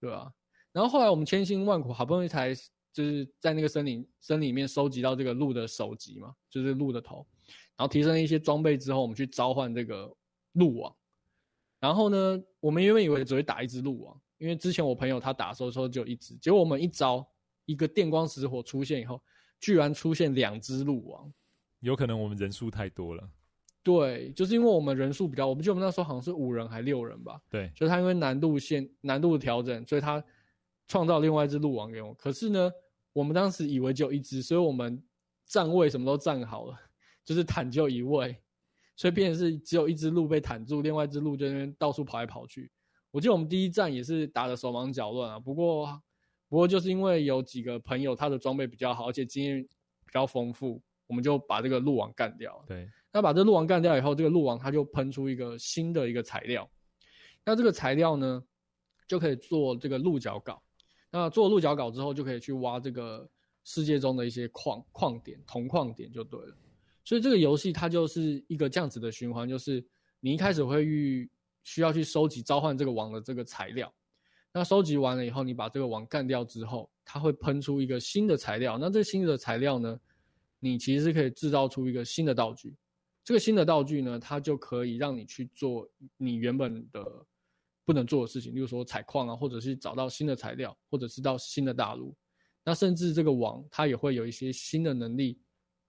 [0.00, 0.28] 对啊？
[0.72, 2.52] 然后后来我们千辛万苦，好不容易才
[2.92, 7.24] 就是在那个森林森林里面收集到这个鹿的首级嘛，就是鹿的头。
[7.76, 10.12] 然后提升了一些装备之后，我们去召唤这个
[10.54, 10.92] 鹿王。
[11.80, 17.26] 然后呢，我们原本以为只会打一只鹿王，因为之前我朋友他打的时候说就一只，结果我们一招
[17.64, 19.20] 一个电光石火出现以后，
[19.58, 21.32] 居然出现两只鹿王。
[21.80, 23.28] 有可能我们人数太多了。
[23.82, 27.40] 对，就是因为我们人数比较，我们记得我们那时候好像是五人还六人吧。
[27.48, 30.22] 对，就是他因为难度线难度的调整，所以他
[30.86, 32.12] 创造另外一只鹿王给我。
[32.12, 32.70] 可是呢，
[33.14, 35.02] 我们当时以为只有一只，所以我们
[35.46, 36.78] 站位什么都站好了。
[37.24, 38.36] 就是 坦就一位，
[39.00, 42.70] 所以变成是只有一只鹿被坦住，另外一只鹿就在那边到处跑来跑去。
[43.10, 45.86] 我记得我们第一站也是打的手忙脚乱啊，不过
[46.50, 52.62] 不过就是因为有几个朋友他的装备比较好，而且经验比较丰富，我们就把这个鹿王干掉。
[52.66, 56.70] 对，那把这鹿王干掉以后，这个鹿王它就喷出一个新的一个材料，
[57.42, 58.44] 那这个材料呢
[59.08, 60.60] 就可以做这个鹿角镐。
[61.10, 63.26] 那做鹿角镐之后，就可以去挖这个
[63.64, 66.54] 世界中的一些矿矿点、铜矿点就对了。
[67.10, 69.84] 所以这个游戏它就是一个这样子的循环，就是
[70.20, 71.28] 你一开始会遇
[71.64, 73.92] 需要去收集召唤这个王的这个材料，
[74.52, 78.78] 那收集完了以后，你把这个网干掉之后，它会喷出一个新的材料。
[78.78, 79.98] 那这新的材料呢，
[80.60, 82.76] 你其实是可以制造出一个新的道具。
[83.24, 87.26] 这个新的道具呢，它就可以让你去做你原本的
[87.84, 92.14] 不能做的事情，例如说采矿啊，或者是找到新的材料，或者是到新的大陆。
[92.64, 95.40] 那甚至这个网，它也会有一些新的能力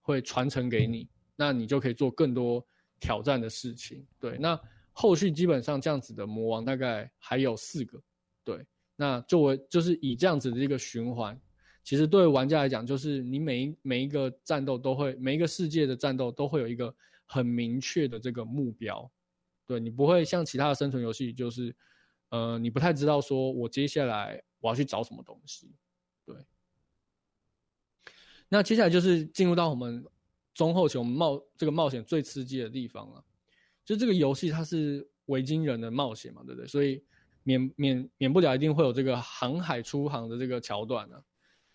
[0.02, 2.62] 会传承给你，那你就可以做更多
[3.00, 4.06] 挑战的事情。
[4.20, 4.60] 对，那
[4.92, 7.98] 后续基本上这样子的魔王大概还有四个。
[8.44, 11.40] 对，那作为就是以这样子的一个循环，
[11.82, 19.10] 其实对玩家来讲，就是你每一每一个战斗都会，每一个世界的战斗都会有一个很明确的这个目标。
[19.66, 21.74] 对，你不会像其他的生存游戏，就是
[22.30, 25.72] 呃，你不太知道说我接下来我要去找什么东西。
[28.52, 30.04] 那接下来就是进入到我们
[30.52, 33.24] 中后期，我们冒这个冒险最刺激的地方了。
[33.82, 36.68] 就这个游戏它是维京人的冒险嘛，对不对？
[36.68, 37.02] 所以。
[37.44, 41.20] 免免免不了一定会有这个航海出航的这个桥段呢。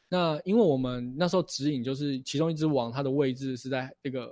[0.08, 4.32] 那因为我们那时候指引就是其中一只网，它的位置是在这个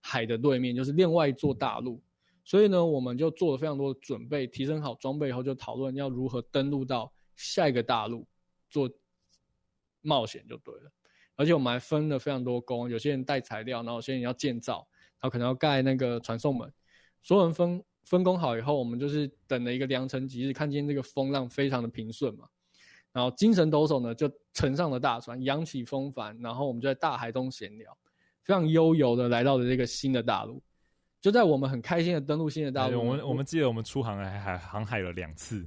[0.00, 2.00] 海的对面，就是另外一座大陆。
[2.44, 8.24] 所以呢，我们就做了非常多的准备，提升好装备以后，就讨论要如何登陆到下一个大陆
[8.70, 8.88] 做
[10.02, 10.92] 冒险就对了。
[11.36, 14.86] 而且我们还分了非常多工，有些人带材料，然后有些人要建造，
[15.20, 16.72] 然后可能要盖那个传送门，
[17.22, 17.82] 所有人分。
[18.06, 22.46] 分工好以后，我们就是等了一个良辰吉日，看见这个风浪非常的平顺嘛，
[23.12, 27.92] 然后精神抖擞呢就乘上了大船，扬起风帆，然后我们就在大海中闲聊，
[28.44, 30.62] 非常悠游的来到了这个新的大陆。
[31.20, 35.66] 就在我们很开心的登陆新的大陆，哎，我们我们记得我们出航还还航海了两次。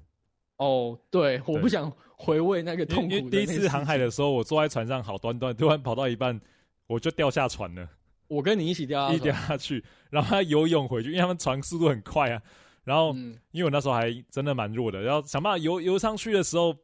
[0.56, 3.16] 哦，对，我不想回味那个痛苦。
[3.16, 6.40] 因为第一次航海的时候，我坐在船上好端端，突然跑到一半，
[6.86, 7.90] 我就掉下船了。
[8.28, 12.40] 我跟你一起掉下，一掉下去，然后他游泳回去，因为他们船速度很快啊。
[12.84, 16.76] 然后，嗯、因为我那时候还真的蛮弱的，然后想办法游游上去的时候，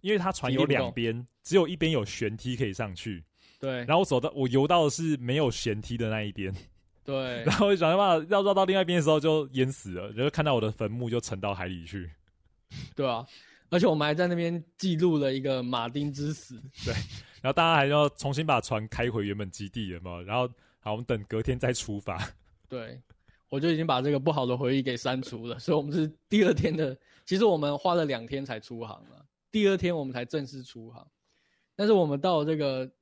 [0.00, 3.24] 因为他船有两边，只有一边有舷梯可以上去。
[3.58, 3.78] 对。
[3.84, 6.54] 然后我走到我游到的是没有舷梯的那一边。
[7.02, 7.42] 对。
[7.44, 12.10] 然后我想办法要绕到另外一边的时候就淹死了，然后看到我的坟墓就沉到海里去。
[12.94, 13.24] 对啊，
[13.74, 16.54] 而且我们还在那边记录了一个马丁之死。
[16.86, 16.94] 对。
[17.42, 20.22] 然后大家还要重新把船开回原本基地了嘛？
[20.22, 20.48] 然后。
[20.84, 22.22] 好，我们等隔天再出发。
[22.68, 23.00] 对，
[23.48, 26.94] 我就已经把这个不好的回忆给删除了，所以我们是第二天的。
[27.24, 31.10] 其实我们花了两天才出航了，第二天我们才正式出航。
[31.74, 32.92] 但是我们到了这个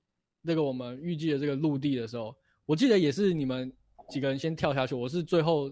[0.45, 2.33] 这个我们预计的这个陆地的时候，
[2.65, 3.73] 我记得也是你们
[4.09, 5.69] 几个人先跳下去，我是最后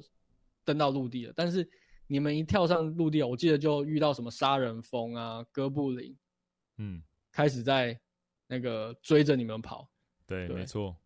[0.64, 1.32] 登到陆地的。
[1.36, 1.62] 但是
[2.10, 6.16] 你们一跳上陆地，我记得就遇到什么杀人蜂啊、哥布林，
[6.78, 7.96] 嗯，开始在
[8.48, 9.88] 那个追着你们跑。
[10.26, 10.96] 对，对没错。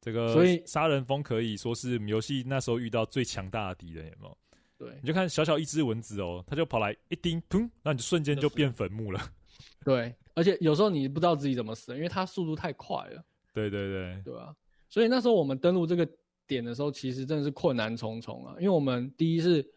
[0.00, 4.38] 这个所以杀人蜂可以说是游戏那时候遇到最强大的敌人，有没有？
[4.78, 9.20] 对，你就看小小一只蚊子哦，它就跑来一叮，砰，那你就瞬间就变坟墓了。
[9.84, 13.22] 对，而且有时候你不知道自己怎么死，因为它速度太快了。
[13.52, 14.56] 对对对，对啊。
[14.88, 16.08] 所以那时候我们登陆这个
[16.46, 18.54] 点的时候，其实真的是困难重重啊。
[18.58, 19.68] 因为我们第一是，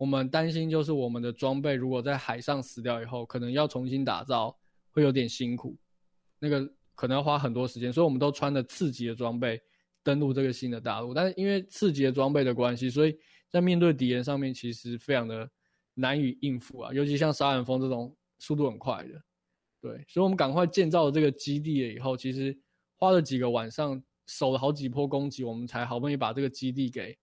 [0.00, 4.58] 我们担心就是我们的装备如果在海上死掉以后，可能要重新打造，
[4.92, 5.76] 会有点辛苦，
[6.38, 9.60] 那个可能要花很多时间，所以我们都穿的次级的装备。
[10.02, 13.14] 登陆这个新的大陆，但是因为次级的装备的关系，所以
[13.50, 15.46] 在面对敌人上面其实非常的
[15.92, 19.22] 难以应付啊，尤其像杀人蜂这种速度很快的，
[19.82, 22.58] 对，所以我们赶快建造了这个基地了以后，其实
[22.96, 27.14] 花了几个晚上，守了好几波攻击，我们才好不容易把这个基地给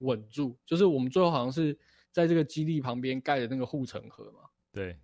[0.00, 0.58] 稳住。
[0.66, 1.76] 就是我们最后好像是
[2.16, 4.96] 在这个基地旁边盖的那个护城河嘛，对，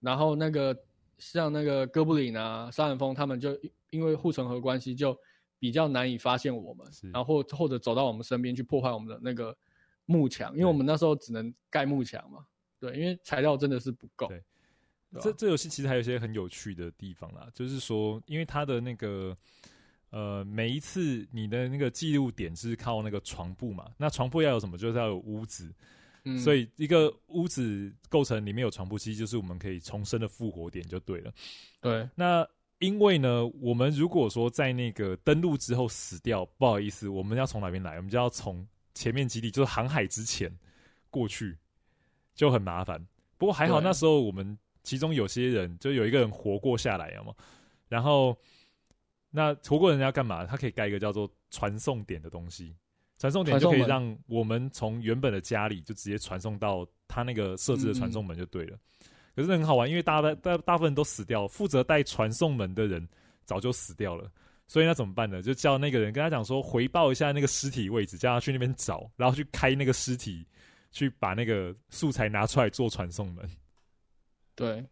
[0.00, 0.76] 然后那个
[1.18, 3.58] 像那个哥布林啊、杀人蜂他们就
[3.90, 5.18] 因为护城河关系就。
[5.62, 9.56] 比较难以发现我们，然后或者走到我们身边去破坏我们的那个
[10.06, 12.44] 幕墙，因为我们那时候只能盖幕墙嘛。
[12.80, 14.26] 对，因为材料真的是不够。
[14.26, 14.42] 对，
[15.12, 19.36] 对这这游戏其实还有一些很有趣的地方啦，就是说，因为它的那个
[20.10, 24.76] 呃，每一次你的那个记录点是靠那个床铺嘛，那床铺要有什么？
[24.76, 25.72] 就是要有屋子，
[26.24, 31.32] 嗯，所以一个屋子构成里面有床铺，其实就是我们可以重生的复活点就对了。
[31.80, 32.46] 对，那。
[32.78, 37.94] 因为呢，我们如果说在那个登陆之后死掉，不好意思，我们要从哪边来？
[37.94, 40.52] 我们就要从前面基地，就是航海之前
[41.08, 41.56] 过去，
[42.34, 43.06] 就很麻烦。
[43.38, 47.32] 不过还好，那时候我们其中有些人就有一个人活过下来了嘛。
[47.88, 48.36] 然后
[49.30, 50.44] 那活过人家干嘛？
[50.44, 52.74] 他可以盖一个叫做传送点的东西，
[53.22, 58.76] 传送点就可以让我们从原本的家里就直接传送到他那个设置的传送门就对了。
[59.36, 63.08] 可是很好玩，因为大大大大部分都死掉了，负责带传送门的人
[63.44, 64.28] 早就死掉了，
[64.66, 65.40] 所以那怎么办呢？
[65.40, 70.44] 就叫那个人跟他讲说，回报一下那个尸体位置，叫他去那边找，然后去开那个尸体，
[70.90, 73.48] 去把那个素材拿出来做传送门。
[74.56, 74.84] 对，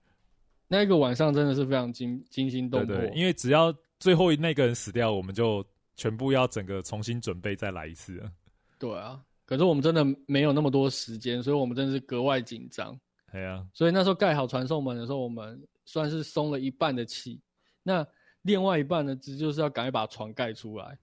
[0.68, 2.96] 那个晚上真的是非常惊惊心动魄。
[2.96, 5.66] 对，对，因为只要最后那个人死掉，我们就
[6.00, 8.32] 全部要整个重新准备再来一次了。
[8.78, 12.98] 对啊，可是我们真的没有那么多时间，所以我们真的是格外紧张。
[13.30, 17.38] 对啊，所以那时候盖好传送门的时候，我们算是松了一半的气。
[17.82, 18.06] 那
[18.40, 20.98] 另外一半呢，只就是要赶快把床盖出来。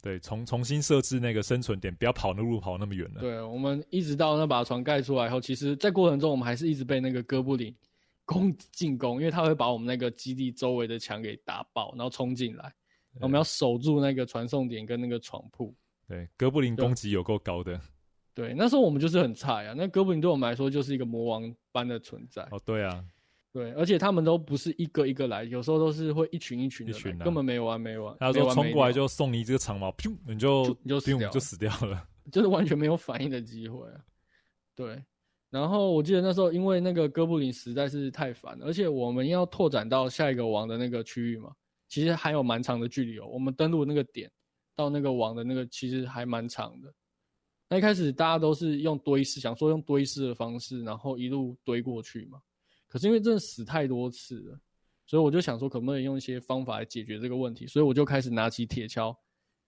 [0.00, 3.20] 对，重重新设置那个生存点，不要跑那路跑那么远了。
[3.20, 7.76] 对，我们一直到那把床盖出来以后，其实，在过程中我们还是一直被那个哥布林
[8.24, 12.72] 攻进攻，因为他会把我们那个基地周围的墙给打爆，然后冲进来。
[13.20, 15.74] 我们要守住那个传送点跟那个床铺。
[16.06, 17.80] 对，哥布林攻击有够高的。
[18.34, 19.74] 对，那时候我们就是很菜啊。
[19.76, 22.42] 那哥布林对我们来说就是一个魔王般的存在。
[22.50, 23.04] 哦，对啊。
[23.50, 28.14] 对，而且他们都不是一个一个来，有时候都是会一群一群的，一群、啊、根本没完没完。
[28.20, 34.00] 他说冲过来就送你这个长矛，噗，你就你就死掉，就死掉了， 就是完全没有反应的机会啊。
[34.76, 35.02] 对，
[35.50, 41.50] 然后我记得那时候因为那个哥布林实在是太烦了，而且我们要拓展到下一个王的那个区域嘛，
[41.88, 43.26] 其实还有蛮长的距离哦。
[43.26, 44.30] 我们登录那个点
[44.76, 46.92] 到那个网的那个其实还蛮长的。
[47.68, 52.40] 那一开始大家都是用堆尸，想说用堆尸的方式，然后一路堆过去嘛。
[52.86, 54.60] 可是因为真的死太多次了，
[55.04, 57.66] 所以我就想说，可不可以用一些方法来解决这个问题？
[57.66, 59.14] 所以我就开始拿起铁锹，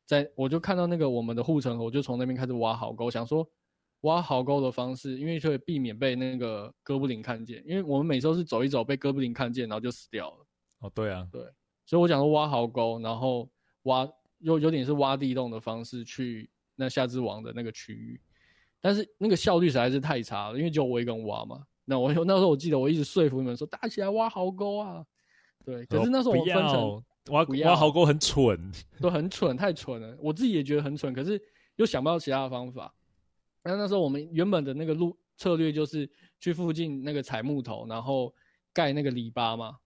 [0.06, 3.46] 在我就看到那个我们的护城河，我就从那边开始挖壕沟，想说
[4.00, 10.46] 挖壕沟的方式，因为就会避免被那个哥布林看见，因为我们每次都是走一走被哥布林看见，然后就死掉了。
[10.78, 11.42] 哦，对啊，对，
[11.90, 13.50] 所以我讲说挖壕沟，然后
[13.82, 18.20] 挖又有点是挖地洞的方式去那夏之王的那个区域，
[18.80, 21.66] 但是那个效率实在是太差了，因为只有我一个人挖嘛。
[21.84, 25.04] 那我那时候我记得我一直说服你们说，大家起来挖壕沟啊，
[25.64, 25.84] 对。
[25.86, 30.16] 可是那时候我分成挖挖壕沟很蠢，都很蠢，太蠢了。
[30.20, 31.42] 我自己也觉得很蠢，可是
[31.74, 32.94] 又想不到其他的方法。
[33.64, 38.32] 那那时候我们原本的那个路策略就是去附近那个采木头，然后
[38.72, 39.76] 盖那个篱笆嘛，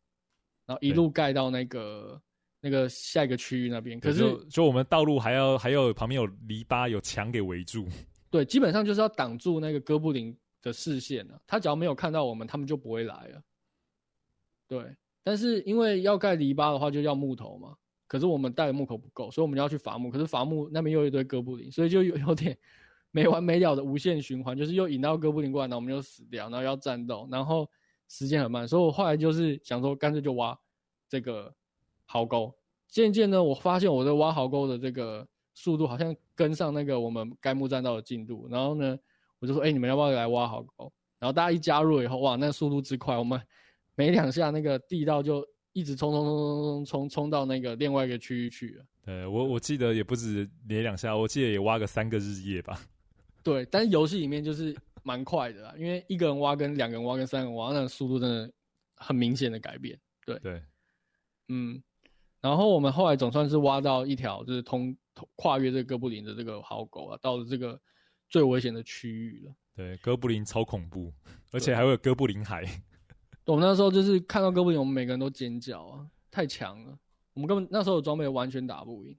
[0.66, 2.20] 然后一路盖到那个
[2.60, 3.98] 那个下一个区域那边。
[4.00, 7.86] 可是就，就我们道路还要还有旁边有篱笆有墙给围住。
[8.30, 13.42] 对，基本上就是要挡住那个哥布林的视线啊，他只要没有看到我们，他们就不会来了。
[14.66, 17.74] 对，但是因为要盖篱笆的话，就要木头嘛。
[18.06, 20.10] 可是我们带的木头不够，所以我们要去伐木。
[20.10, 22.56] 可是伐木那边又有一堆哥布林，所以就有有点
[23.10, 27.68] 没完没了的无限循环，就是又引到哥布林过来，然后我们就死掉，然后要战斗，然后
[28.08, 28.66] 时间很慢。
[28.66, 30.58] 所以我后来就是想说，干脆就挖
[31.08, 31.54] 这个
[32.06, 32.54] 壕沟。
[32.88, 38.98] 渐渐呢，我发现我的挖壕沟的这个速度好像跟上那个我们盖木栈道的进度，然后呢。
[39.40, 40.90] 我就说，哎、欸，你们要不要来挖壕沟？
[41.18, 43.38] 然后大家一加入以后，哇，那速度之快，我们
[43.94, 48.84] 没两下，那个地道就一直冲冲冲冲冲冲冲到那个另外一个区域去了。
[49.04, 52.80] 对，我我记得也不止连两下，我记得也挖个三个日夜吧。
[53.44, 58.52] 对，但是游戏里面就是蛮快的啦，因为一个人挖跟两个人挖跟三个人挖，那个速度真的
[58.96, 59.96] 很明显的改变。
[60.26, 60.60] 对对，
[61.46, 61.80] 嗯，
[62.40, 67.80] 然后我们后来总算是挖到一条，就是通通跨越这个哥布林的这个壕沟啊，到了这个。
[68.30, 69.54] 最危险的区域了。
[69.76, 71.12] 对，哥布林超恐怖，
[71.52, 72.64] 而且还会有哥布林海。
[73.44, 76.98] 我们那时候就是看到哥布林，我们每个人都尖叫啊，太强了，
[77.34, 79.16] 我们根本那时候的装备完全打不赢。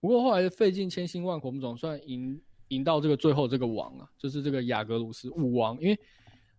[0.00, 2.40] 不过后来费尽千辛万苦，我们总算赢
[2.74, 5.78] 赢到这个最后这个王啊，就是这个雅格鲁斯五王。
[5.80, 5.98] 因为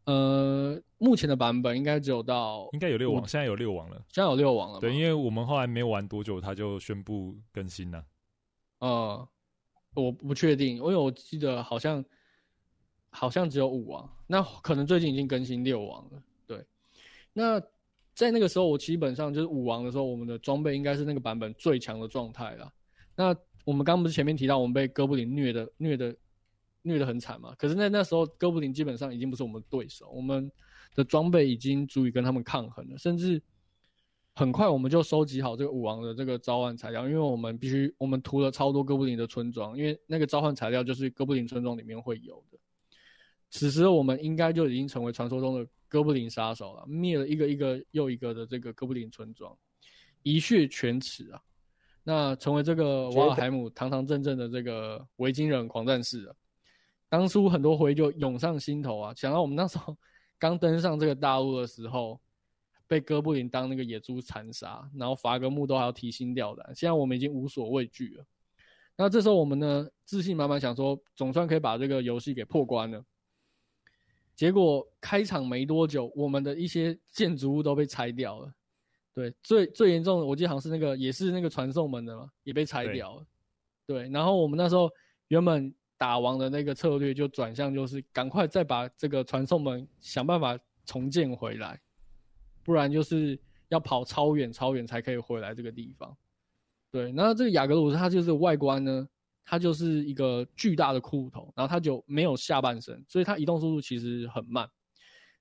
[0.05, 4.79] 呃，目前的版本应该只有到应该有六王，现在有六王了，现在有六王了。
[4.79, 8.05] 对，因为我们后来没玩多久，他就宣布更新了。
[8.79, 9.27] 呃。
[9.95, 12.03] 我不确定，因为我记得好像
[13.11, 16.23] 好像只有五王，那可能最近已经更新六王了。
[16.47, 16.65] 对，
[17.31, 17.61] 那
[18.15, 22.73] 在那个时候，我基本上就是五王的时候，我们的装备应该是那个版本最强的状态了。
[23.15, 26.15] 那我们刚不是前面提到我们被哥布林虐的虐的
[26.81, 27.53] 虐的很惨嘛？
[27.57, 30.51] 可是那那时候哥布林基本上已经不是我们的对手，我们
[30.95, 33.41] 的装备已经足以跟他们抗衡了，甚至。
[34.35, 42.57] 很快我们就收集好这个武王的这个召唤材料，因为我们必须我们屠了超多哥布林的村庄，因为那个召唤材料就是哥布林村庄里面会有的。
[43.51, 49.55] 此时我们应该就已经成为传说中的哥布林杀手了，灭了一个一个又一个的这个哥布林村庄，
[50.23, 51.39] 一雪前耻啊！
[52.03, 56.35] 那成为这个瓦尔海姆堂堂正正的这个维京人狂战士啊！
[57.09, 59.97] 当初很多回忆就涌上心头啊，想到我们那时候
[60.37, 62.19] 刚登上这个大陆的时候。
[62.85, 66.65] 被哥布林当那个野猪残杀，然后伐个木都还要提心吊胆。
[66.75, 68.25] 现在我们已经无所畏惧了。
[68.95, 73.03] 那这时候我们呢，自信满满，想说总算可以把这个游戏给破关了。
[74.35, 78.53] 结果开场没多久，我们的一些建筑物都被拆掉了。
[79.13, 83.25] 对，最最严重的，我记得好像是那个，也是那个传送门的嘛，也被拆掉了。
[83.85, 84.89] 对，然后我们那时候
[85.27, 91.79] 原本打王的那个策略就转向，就是赶快再把这个传送门想办法重建回来。
[92.63, 96.15] 不然就是要跑超远超远才可以回来这个地方。
[96.89, 99.07] 对，那这个雅格鲁斯它就是外观呢，
[99.43, 104.67] 它就是一个巨大的骷髅头，然后它就没有下半身，所以它移动速度其实很慢。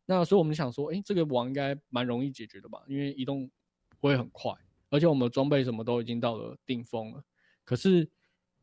[0.04, 2.82] 那所以我们想说，哎、欸，这个王应该蛮容易解决的吧？
[2.88, 3.48] 因为移动
[4.08, 4.52] 会很快，
[4.90, 7.22] 而且我们的装备什么都已经到了顶峰了。
[7.64, 8.10] 可是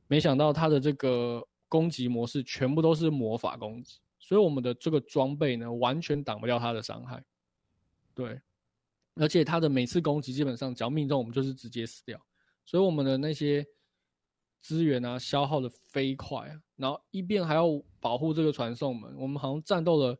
[0.08, 7.24] 没想到他的这个攻击模式全部都是魔法攻击，所以我们的这个装备呢，完全挡不掉他的伤害。
[8.14, 8.42] 对，
[9.16, 12.20] 而且他的每次攻击基本上只要命中，我们就是直接死掉。
[12.66, 13.66] 所以我们的那些
[14.60, 17.66] 资源啊，消耗的飞快啊，然后一边还要
[18.02, 20.20] 保护这个传送门，我们好像战斗了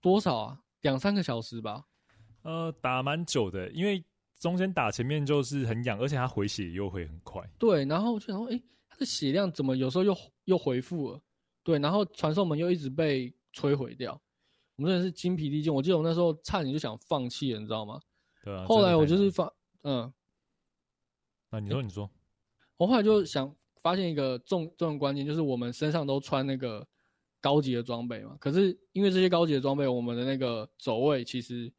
[0.00, 0.60] 多少啊？
[0.80, 1.84] 两三个小时吧？
[2.42, 4.04] 呃，打蛮久的，因为
[4.44, 7.42] 中间打前面就是很痒，而且他回血又会很快。
[7.58, 10.14] 对，然后就想说，哎，他的血量怎么有时候又
[10.44, 11.20] 又回复了？
[11.62, 14.12] 对，然后传送门又一直被摧毁掉，
[14.76, 15.72] 我们真的是精疲力尽。
[15.72, 17.98] 我记得我那时候差点就想放弃了，你知道吗？
[18.42, 18.66] 对啊。
[18.66, 19.50] 后来我就是发，
[19.84, 20.12] 嗯。
[21.48, 22.10] 那你说，你说，
[22.76, 26.86] 我后来就想发现一个重重关键，就是我们身上都穿那个
[27.40, 28.36] 高级的装备嘛。
[28.38, 31.72] 可是因为这些高级的装备，我们的那个走位其实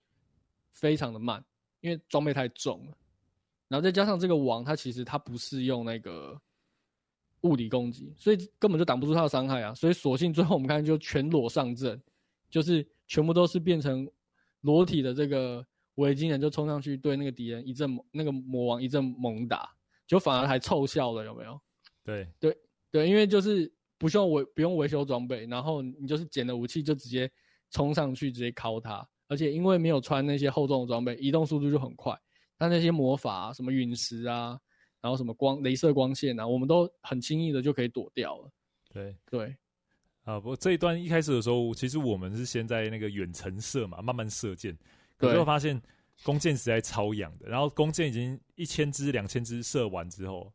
[0.74, 1.46] 非常的慢，
[1.86, 2.98] 因为装备太重了。
[3.68, 6.40] 然后再加上这个王，它其实它不是用那个
[7.42, 9.74] 物理攻击，所以根本就挡不住它的伤害啊。
[9.74, 12.02] 所以索性最后我们看就全裸上阵，
[12.50, 14.10] 就是全部都是变成
[14.62, 15.66] 裸体的这个。
[15.96, 19.74] 维京人就冲上去对那个敌人一阵那个魔王一阵猛打，
[20.06, 21.58] 就反而还凑效了，有没有？
[22.04, 22.58] 对对
[22.92, 27.32] 对，因为就是不需要维不用维修装备，然后你就是捡了武器就直接
[27.72, 32.18] 冲上去直接敲他，而且因为没有穿那些厚重的装备，移动速度就很快。
[32.58, 34.58] 但那些魔法啊，什么陨石啊，
[35.02, 38.50] 然后什么光镭射光线啊，我们都很轻易的就可以躲掉了。
[38.94, 39.56] 对对，
[40.24, 44.78] 啊，不过这一段一开始的时候，其实我们是先在那个远程射嘛，慢慢射箭。
[45.18, 45.82] 可是我发现
[46.24, 50.50] 弓箭实在超痒的，然后弓箭已经一千支、两千支射完之后，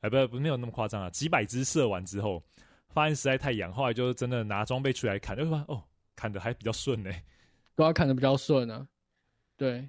[0.00, 2.42] 哎，不不，没有那么夸张啊，几百支射完之后，
[2.90, 5.82] 发现实在太痒，后来就真的拿装备出来砍，就发现哦，
[6.14, 7.10] 砍的还比较顺呢，
[7.76, 8.88] 都要砍的比较顺啊。
[9.56, 9.88] 对，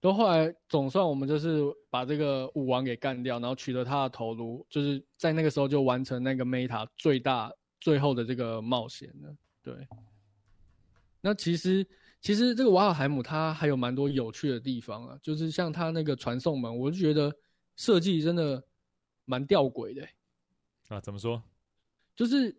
[0.00, 9.36] 都后来总算我们就是把这个武王给干掉，然后取得他的头颅，就是在那个时候就完成那个 Meta 最大最后的这个冒险了。
[9.62, 9.86] 对，
[11.20, 11.86] 那其实。
[12.22, 17.34] 其实这个瓦尔海姆它还有蛮多有趣的地方啊，就是像它那个传送门，我就觉得
[17.76, 18.62] 设计真的
[19.24, 20.14] 蛮吊诡的、欸。
[20.88, 21.42] 啊，怎么说？
[22.14, 22.54] 就是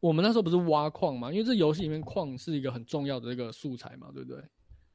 [0.00, 4.42] 我们那时候不是挖矿嘛，因为这游戏里面矿是一个很重要的这个素材嘛，对不对？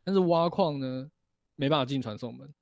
[0.03, 1.09] 但是挖矿呢，
[1.55, 2.53] 没办法进传送门。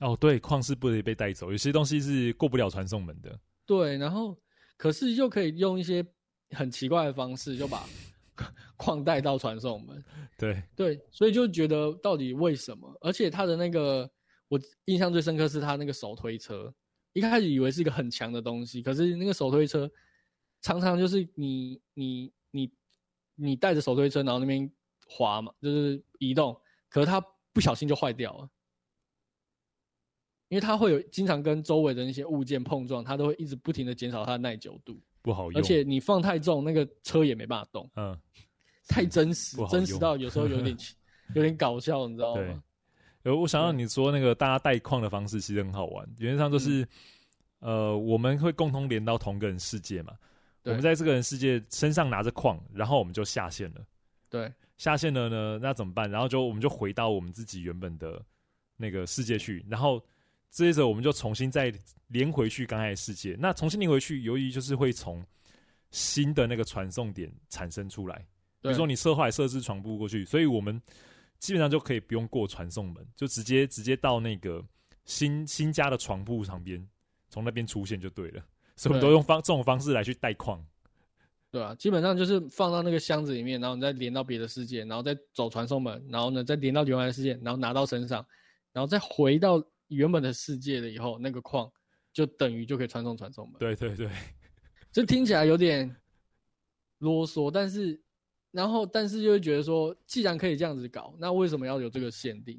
[0.00, 3.38] 哦，对，矿是不能被带走，有些东西是过不了传送门的。
[3.66, 4.38] 对，然后
[4.76, 6.04] 可是又可以用一些
[6.50, 7.84] 很奇怪的方式就把。
[8.78, 10.02] 矿带到传送门，
[10.38, 12.90] 对对，所以就觉得到底为什么？
[13.02, 14.10] 而且他的那个，
[14.48, 16.72] 我印象最深刻是他那个手推车，
[17.12, 19.88] 一开始以为是一个很强的东西，可是那个手推车
[20.62, 22.72] 常常就是你你你
[23.34, 24.70] 你带着手推车，然后那边
[25.06, 26.58] 滑嘛，就是移动，
[26.88, 27.20] 可是它
[27.52, 28.48] 不小心就坏掉了，
[30.48, 34.98] 因为它会有经常跟周围的那些物件碰撞，它都会一直不停的减少它的耐久度。
[35.20, 37.88] 不好用，而且你放太重，那个车也没办法动。
[37.96, 38.18] 嗯，
[38.88, 40.76] 太真实，真实到有时候有点
[41.34, 42.62] 有点搞笑，你知道吗？
[43.22, 46.82] 对，我想让你说那个大家带矿的方式其实很好玩，原则上就是，
[47.60, 50.12] 嗯、呃，我们会共同连到同个人世界嘛。
[50.64, 53.84] 我们在这个人世界身上拿着矿，然后我们就下线了。
[54.28, 56.10] 对，下线了呢，那怎么办？
[56.10, 58.24] 然后就我们就回到我们自己原本的
[58.76, 60.02] 那个世界去，然后。
[60.52, 61.72] 接着我们就重新再
[62.08, 63.34] 连回去刚才的世界。
[63.40, 65.24] 那重新连回去，由于就是会从
[65.92, 68.18] 新的那个传送点产生出来。
[68.60, 70.78] 比如说你设坏设置床铺过去，所以我们
[71.38, 74.62] 基本上就可以不用过传送门，就直接直接到那个
[75.06, 76.86] 新新家的床铺旁边，
[77.30, 78.44] 从那边出现就对了。
[78.82, 80.64] 所以我们都用方这种方式来去带矿。
[81.50, 88.26] 对啊，基本上就是放到那个箱子里面，然后你再连到别的世界，然后再走传送门，然后呢再连到原来的世界，然后拿到身上，
[88.72, 89.62] 然后再回到。
[89.88, 91.70] 原本的世界了以后，那个矿
[92.14, 93.58] 就等于就可以传送传送门。
[93.58, 94.08] 对对对，
[94.90, 95.94] 这听起来有点
[97.00, 98.00] 啰嗦，但是
[98.52, 102.58] 然后但是就会觉得说，既然可以这样子搞，那为什么要有这个限定、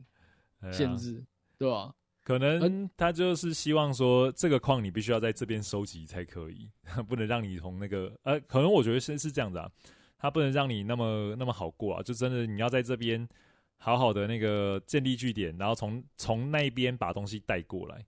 [0.59, 1.25] 哎、限制，
[1.57, 1.91] 对吧？
[2.23, 6.69] 可能他就是希望说，这个矿你必须要在这边收集才可以，
[7.07, 9.69] 不能让你从那个呃，可能我觉得是是这样子啊，
[10.17, 13.27] 他不能让你那么那么好过啊，就真的你要在这边。
[13.75, 18.01] 好好的那个建立据点，然后从从那边把东西带过来，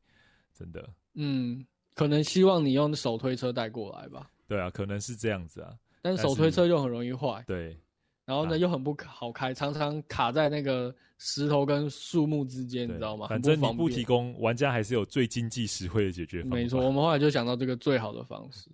[0.54, 4.32] 真的，嗯，可能希望你用手推车带过来吧。
[4.48, 5.78] 对啊，可能是这样子啊。
[6.02, 7.44] 但是手推车就很容易坏。
[7.46, 7.78] 对，
[8.26, 13.28] 然后呢、啊、又很不好开，常常卡在那个石头跟树木之间，你知道吗？
[13.28, 16.56] 反正你不提供，玩家还是有最经济实惠的解决方法。
[16.56, 18.70] 没错，我们后来就想到这个最好的方式。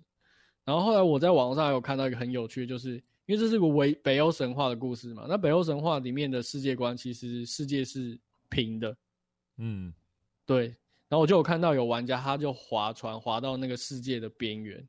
[0.64, 2.94] 然后后来我在网上还有看到一个很有趣，就是
[3.26, 5.26] 因为这是个北北欧神话的故事嘛。
[5.28, 8.96] 那北欧神话里面的世界观，其实世界是平的。
[9.58, 9.92] 嗯，
[10.46, 10.74] 对。
[11.08, 14.82] 然后我就有看到有玩家，他就划船划到那个世界的边缘。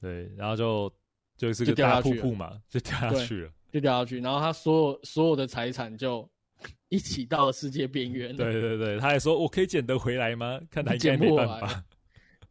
[0.00, 0.92] 对，然后就
[1.36, 3.52] 就是个大瀑布嘛，就掉下去了。
[3.74, 6.30] 就掉下去，然后他所有所有的财产就
[6.90, 8.34] 一起到了世界边缘。
[8.36, 11.84] 对对对，他还说：“我可以捡得回来吗？” 看他应该没办法。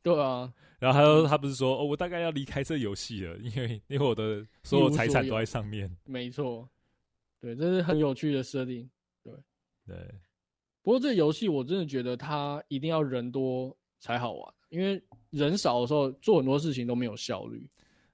[0.02, 6.68] 对啊， 然后他说：“他不是说哦，我大概要离开这游戏了，因为因为我的所有财产都在上面。”没错，
[7.40, 8.90] 对，这是很有趣的设定。
[9.24, 9.34] 对
[9.88, 9.96] 对，
[10.82, 17.66] 不过这游戏我真的觉得它一定要人多才好玩，因为人少的时候做很多事情都没有效率。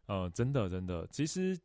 [0.05, 1.59] 嗯，真的真的，其实。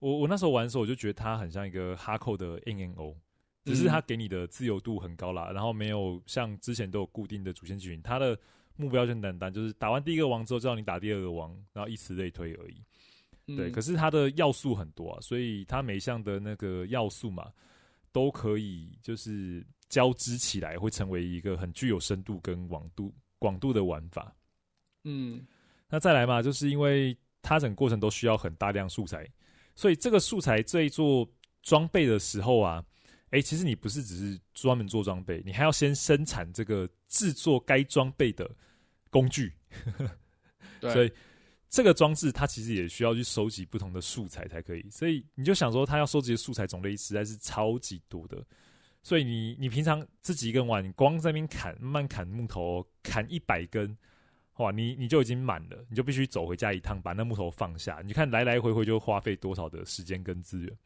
[0.00, 3.16] 我我那时候玩的时候，我就觉得它很像一个哈扣的 N N O，
[3.64, 8.38] 只是它给你的自由度很高啦，然后没有像之前都有固定的主线剧情，它的
[8.76, 12.82] 目标就很简单，就是打完第一个王之后，就让你打第二个王，然后以此类推而已。
[13.56, 17.50] 对，可是它的要素很多啊，所以它每一项的那个要素嘛，
[18.12, 24.32] 都可以就是交织起来，会成为一个很具有深度跟广度广度的玩法。
[25.04, 25.46] 嗯，
[25.88, 29.26] 那再来嘛，就是因为它整个过程都需要很大量素材。
[29.78, 31.24] 所以这个素材在做
[31.62, 32.84] 装备的时候啊，
[33.26, 38.50] 哎、欸，其实你不是只是专门做装备，你还要先生产这个制作该装备的
[39.08, 39.52] 工具。
[40.80, 40.90] 对。
[40.92, 41.12] 所以
[41.68, 44.84] 这个装置它其实也需要去收集不同的素材才可以。
[44.90, 48.44] 所以你就想说，它要收集的素材种类实在是超级多的。
[49.04, 53.96] 所以你你平常自己一个人玩，你光在那边砍，慢慢砍木头，砍一百根。
[54.58, 58.02] 哇，你你就已经满了，你就必须走回家一趟，把那木头放下。
[58.04, 60.76] 你看来来回回就花费多少的时间跟资源，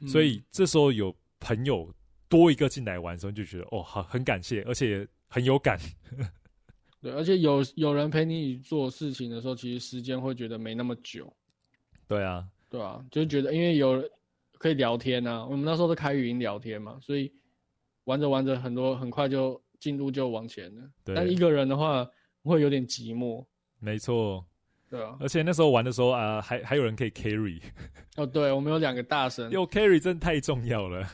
[0.00, 1.90] 嗯，所以这时候有朋友
[2.28, 5.78] 多一个进来玩的时候，就觉得哦，好很感谢，而且很有感。
[7.00, 11.34] 对，而且有有人陪你做事情的时候，其实时间会觉得没那么久。
[12.06, 14.06] 对啊，对啊，就觉得因为有
[14.58, 17.32] 可以聊天啊，我们那时候都开语音聊天嘛，所以
[18.04, 20.82] 玩着玩着，很多很快就进度就往前了。
[21.04, 22.06] 但一个人的话。
[22.50, 23.44] 会有点寂寞，
[23.78, 24.44] 没错，
[24.90, 27.60] 对啊，而且那时候玩的时候啊，还还有人可以 carry，
[28.16, 31.06] 哦，对，我们有两个大神，有 carry 真的太重要了，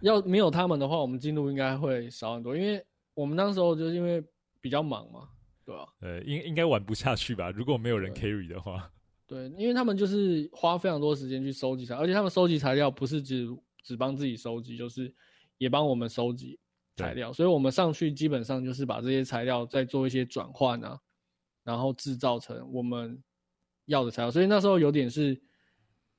[0.00, 2.84] 要没有他们的话，我们进度应该会少很多，因为
[3.14, 4.22] 我们那时候就是因为
[4.60, 5.28] 比较忙嘛，
[5.64, 5.86] 对啊？
[6.00, 7.50] 呃，应应该玩不下去吧？
[7.50, 8.90] 如果没有人 carry 的话，
[9.26, 13.46] 对，对，因为他们就是花非常多时间去收集材，而且他们收集材料不是只
[13.82, 15.12] 只帮自己收集，就是
[15.58, 16.58] 也帮我们收集。
[16.96, 20.96] 材料，所以我们上去基本上就是把这些材料再做一些转换啊，
[21.64, 23.20] 然后制造成我们
[23.86, 24.30] 要的材料。
[24.30, 25.40] 所以那时候有点是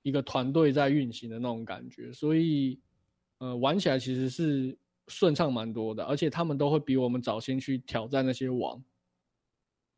[0.02, 2.78] 一个团队在运行的那种感觉，所以
[3.38, 8.84] 呃玩起来其实是顺畅蛮多的，而且他们都会比我们早先去挑战那些网，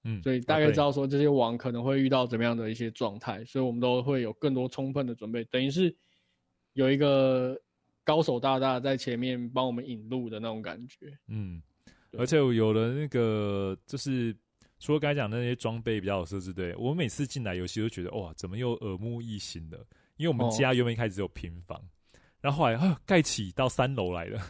[0.03, 5.95] 嗯，所以大概知道说这些网可能会遇到怎么样的一些状态，所以我们都会有更多充分的准备，等于是
[6.73, 7.59] 有一个。
[8.07, 11.61] 高手大大在前面帮我们引路的那种感觉，嗯，
[12.17, 14.33] 而且有了那个，就是
[14.79, 19.85] 除了刚才讲的那些装备比较有设置，对，我每次进来游戏都觉得哇，怎么又耳目一新的？
[20.15, 21.83] 因为我们家原本一开始只有平房，哦、
[22.39, 24.41] 然后后来啊盖起到三楼来了，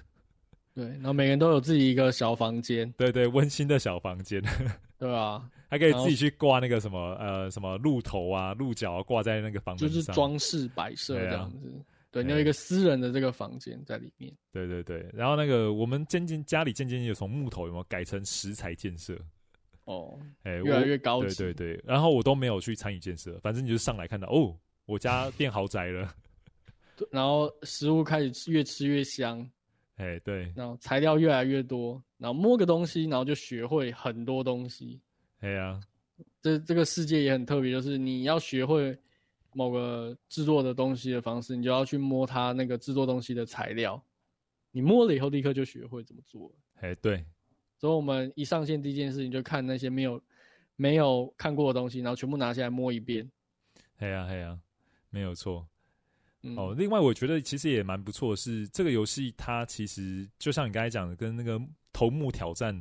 [0.75, 4.39] 对，然后每个人都有自己一个小房间，对对，温馨的小房间，
[4.99, 11.73] 对啊，还可以自己去挂那个什么呃什么鹿头啊鹿角啊挂在那个房间上，就是装饰摆设这样子。
[12.09, 14.33] 对，你有一个私人的这个房间在里面。
[14.51, 19.19] 对对对，然后那个我们渐渐家里渐渐有从木头有没有改成石材建设？
[19.83, 21.35] 哦， 哎，越来越高级。
[21.35, 26.15] 对对对，然后我都没有去参与建设，反正你就上来看到哦，我家变豪宅了。
[27.11, 29.47] 然后食物开始越吃越香。
[29.97, 30.51] 哎，对。
[30.55, 34.99] 然后材料越来越多，然后摸个东西，然后就学会很多东西。
[35.41, 35.79] 哎呀，
[36.41, 38.97] 这这个世界也很特别，就是你要学会。
[39.57, 43.99] 某个制作的东西的方式，你就要去摸它那个制作东西的材料。
[44.69, 46.53] 你摸了以后，立刻就学会怎么做。
[46.75, 47.25] 哎，对。
[47.79, 50.21] 所以我们一上线第一件事情就看那些没有
[50.75, 53.27] 没有看过的东西，然后全部拿下来摸一遍。
[53.97, 54.59] 嘿呀嘿呀，
[55.09, 55.67] 没有错。
[56.43, 56.55] 嗯。
[56.55, 61.59] 哦，另外我觉得其实也蛮不错是，这个游戏它其实就像你刚才讲的，跟那个
[61.91, 62.79] 头目挑战，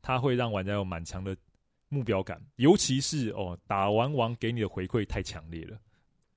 [0.00, 1.36] 它会让玩家有蛮强的
[1.90, 5.78] 目标感，尤其是哦，打完王给你的回馈太强烈了。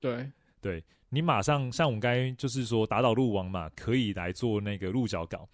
[0.00, 0.30] 对，
[0.60, 5.46] 对你马上像我们刚才就是说打倒鹿王嘛，可以来做那个鹿角镐。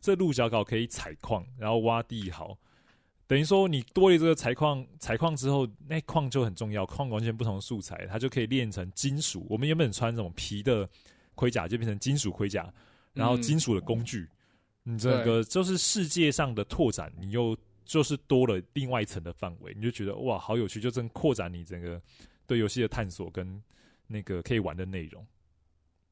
[0.00, 2.56] 这鹿角镐可以采矿，然后挖地壕，
[3.26, 9.46] 等于说你多了这个采矿，采矿之后那矿就很重要，矿完全不同的素材，它就可以炼成金属。
[9.50, 10.88] 我们原本穿这种皮的
[11.34, 12.72] 盔甲就变成金属盔甲，
[13.12, 14.26] 然后金属的工具，
[14.84, 22.00] 嗯、你这个就是世界上的拓展，你又就是多了另外一层的范围，你就觉得哇，好有趣，就真扩展你整个
[22.46, 23.62] 对游戏的探索跟
[24.10, 25.24] 那个可以玩的内容。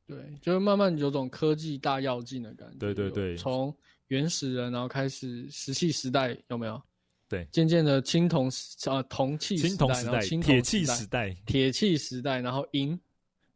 [0.06, 2.78] 对，就是慢慢有种科技大跃进的感觉。
[2.78, 3.76] 对对对，从
[4.06, 6.80] 原始人，然后开始石器时代，有没有？
[7.28, 8.50] 对，渐渐的青铜
[8.86, 12.98] 啊铜器时代，然后铁器时代，铁器时代，然后银，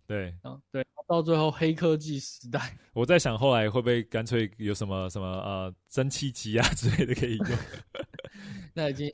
[0.07, 2.76] 对，啊对，到最后黑科技时代。
[2.93, 7.49] 我在想，后来会不会干脆有什么什么呃蒸汽机啊之类的可以用？
[8.74, 9.11] 那已经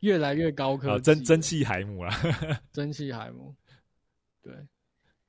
[0.00, 2.18] 越来越高科技，啊，蒸蒸汽海姆啦，
[2.72, 3.54] 蒸汽海姆，
[4.52, 4.66] 对。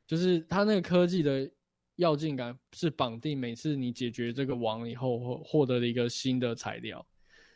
[0.07, 1.49] 就是它那个科技的
[1.97, 7.05] 要进感是绑定每次你解决这个网以后获获得了一个新的材料，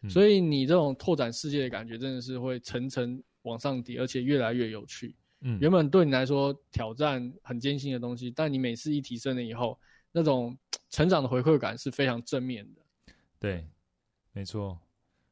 [0.03, 5.15] 嗯，所以你这种拓展世界的感觉真的是会层层往上叠，而且越来越有趣。
[5.41, 9.79] 嗯，原本对你来说挑战很艰辛的东西，但你每次一提升了以后，
[10.11, 10.55] 那种
[10.89, 12.81] 成长的回馈感是非常正面的。
[13.39, 13.67] 对，
[14.31, 14.77] 没错。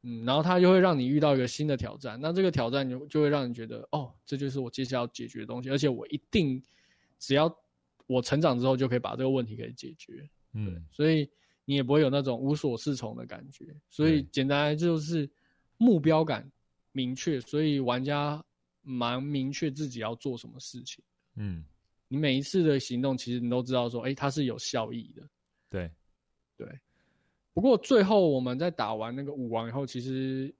[0.02, 6.62] 嗯，然后它就会让你遇到一个新的挑战，那这个挑战就就会让你觉得，哦，这就是我接下来要解决的东西，而且我一定。
[7.24, 7.56] 只要
[8.08, 10.28] 我成长之后，就可以把这个问题给解决。
[10.54, 11.30] 嗯，所以
[11.64, 13.72] 你也不会有那种无所适从的感觉。
[13.88, 15.30] 所以简单来就是
[15.78, 16.50] 目标感
[16.90, 18.44] 明确，所以玩家
[18.82, 21.00] 蛮明确自己要做什么事情。
[21.36, 21.64] 嗯，
[22.08, 25.22] 你每一次的行动，其实你都知道说，哎、欸，它是有效益的。
[25.70, 25.88] 对，
[26.56, 26.66] 对。
[27.54, 30.54] 不过最后我们在打完那个武王以后，其实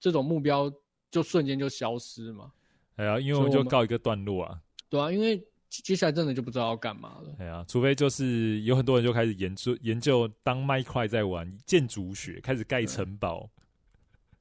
[0.00, 0.72] 这种目标
[1.10, 2.52] 就瞬间就消失嘛。
[2.96, 4.60] 哎呀，因为我们就告一个段落啊。
[4.88, 5.42] 对啊，因为。
[5.82, 7.34] 接下来真的就不知道要干嘛了。
[7.40, 13.50] 哎呀，除非就是有很多人就开始研究研究，当麦块在玩建筑学，开始盖城堡，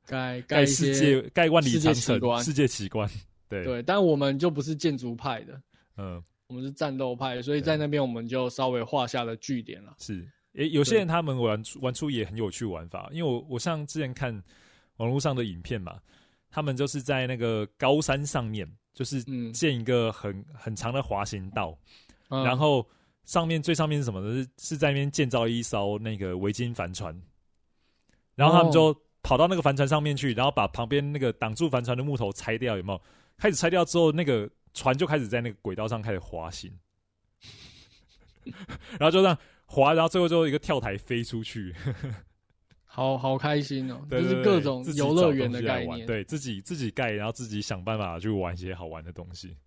[0.06, 3.10] 盖盖世界盖万里长城，世界奇观。
[3.50, 5.62] 对对，但我们就不是建筑派的，
[5.98, 9.96] 嗯，我们是战斗派，所以在那边我们就稍微画下了句点了。
[9.98, 14.34] 是，诶、欸，有些人他们玩玩出也很有趣玩法，因为我我像之前看
[14.98, 16.00] 网络上的影片嘛，
[16.50, 18.70] 他们就是在那个高山上面。
[18.94, 21.76] 就是建一个很、嗯、很长的滑行道，
[22.30, 22.88] 嗯，然后
[23.26, 24.44] 上面最上面是什么呢？
[24.44, 27.20] 是是在那边建造一艘那个维京帆船，
[28.36, 33.02] 然后他们就跑到那个帆船上面去，然后把旁边那个挡住帆船的木头拆掉，有没有？
[33.36, 36.72] 开始拆掉之后，那个船就开始在那个轨道上开始滑行，
[38.46, 39.36] 然后就这样
[39.74, 41.74] 滑，然后最后最后一个跳台飞出去。
[42.86, 44.06] 好好开心哦、喔！
[44.22, 49.58] 就是各种游乐园的概念，对自己自己盖，然后自己想办法去玩一些好玩的东西。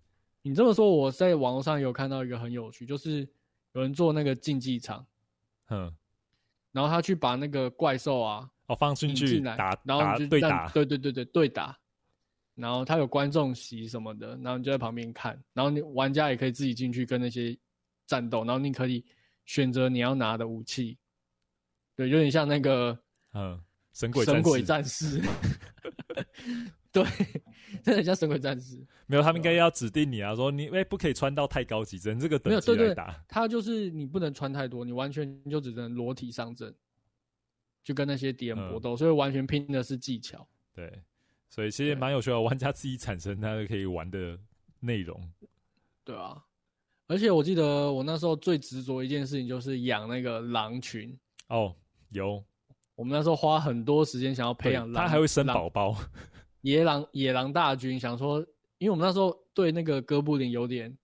[0.43, 3.27] 你这么说，我在网络上有看到一个很有趣，就是
[3.73, 5.05] 有人做那个竞技场，
[5.67, 5.93] 嗯，
[6.71, 11.77] 然后他去把那个怪兽啊，哦放进去打，然后就对打，对对对对对打，
[12.55, 17.57] 然后他有观众席什么的，然后你就在旁边看，然后你玩家也可以自己进去跟那些
[18.05, 19.03] 战斗，然后你可以
[19.47, 20.95] 选择你要拿的武器，
[21.95, 22.95] 对，有点像那个。
[23.33, 23.59] 嗯，
[23.93, 25.21] 神鬼神鬼战士，
[26.91, 27.03] 对，
[27.83, 28.83] 真的像神鬼战士。
[29.05, 33.23] 没有，他们应该要指定你啊，说你哎、欸、不可以穿到太高级，只能这个等级来打。
[33.27, 36.73] 他就是你不能穿太多，你完全就只能裸体上阵，
[37.83, 40.47] 就跟那些敌人搏斗、嗯，所以完全拼的是技巧。
[40.73, 41.03] 对，
[41.49, 44.39] 所以其实蛮有趣的，玩家自己产生他可以玩的
[44.79, 45.31] 内容。
[46.03, 46.43] 对啊，
[47.07, 51.17] 而且我记得我那时候最执着一件事情就是养那个狼群。
[51.49, 51.73] 哦，
[52.09, 52.43] 有。
[52.95, 55.95] 我们那时候花很多时间想要培养狼，它还会生宝宝。
[56.61, 58.39] 野狼野狼大军想说，
[58.79, 60.95] 因为我们那时候对那个哥布林有点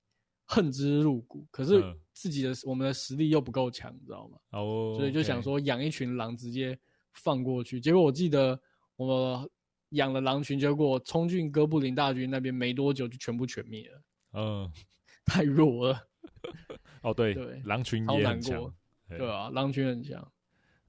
[0.46, 1.82] 恨之入骨，可是
[2.12, 4.38] 自己的、嗯、我们的实力又不够强，你知道吗？
[4.52, 6.78] 哦，所以就想说养一群狼直接
[7.14, 7.80] 放过去。
[7.80, 8.60] 结果我记得
[8.96, 9.48] 我
[9.90, 14.02] 养了狼群，结果冲进哥布林大军那边没多久就全部全灭了。
[14.34, 14.72] 嗯，
[15.28, 16.08] 太弱了。
[17.02, 18.74] 哦，对对，狼群也很强。
[19.10, 20.26] 对啊，狼群很强。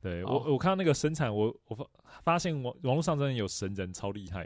[0.00, 1.86] 对我，我看到那个生产，我我发
[2.22, 4.44] 发现网网络上真的有神人超厉害，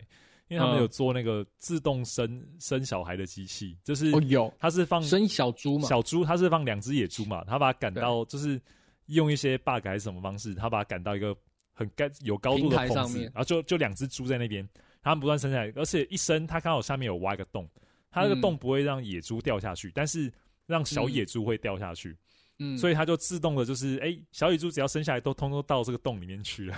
[0.49, 8.61] 因为他们有做那个自动生生小孩的机器，就是哦有，它是放生小猪嘛，小猪它是放两只野猪嘛，他把它赶到，就是
[9.07, 11.36] 用一些 bug 还是什么方式，他把它赶到一个
[11.72, 14.66] 很高有高度的棚子，然后就就两只猪在那边，
[15.03, 17.68] 他们不断生下来，而且一生它刚好下面有挖一个洞，
[18.11, 20.32] 它那个洞不会让野猪掉下去，但是
[20.66, 22.16] 让小野猪会掉下去。
[22.61, 26.76] 嗯，所以它就自动的，就是哎、欸，小野猪只要生下来，都通通到这个洞里面去了。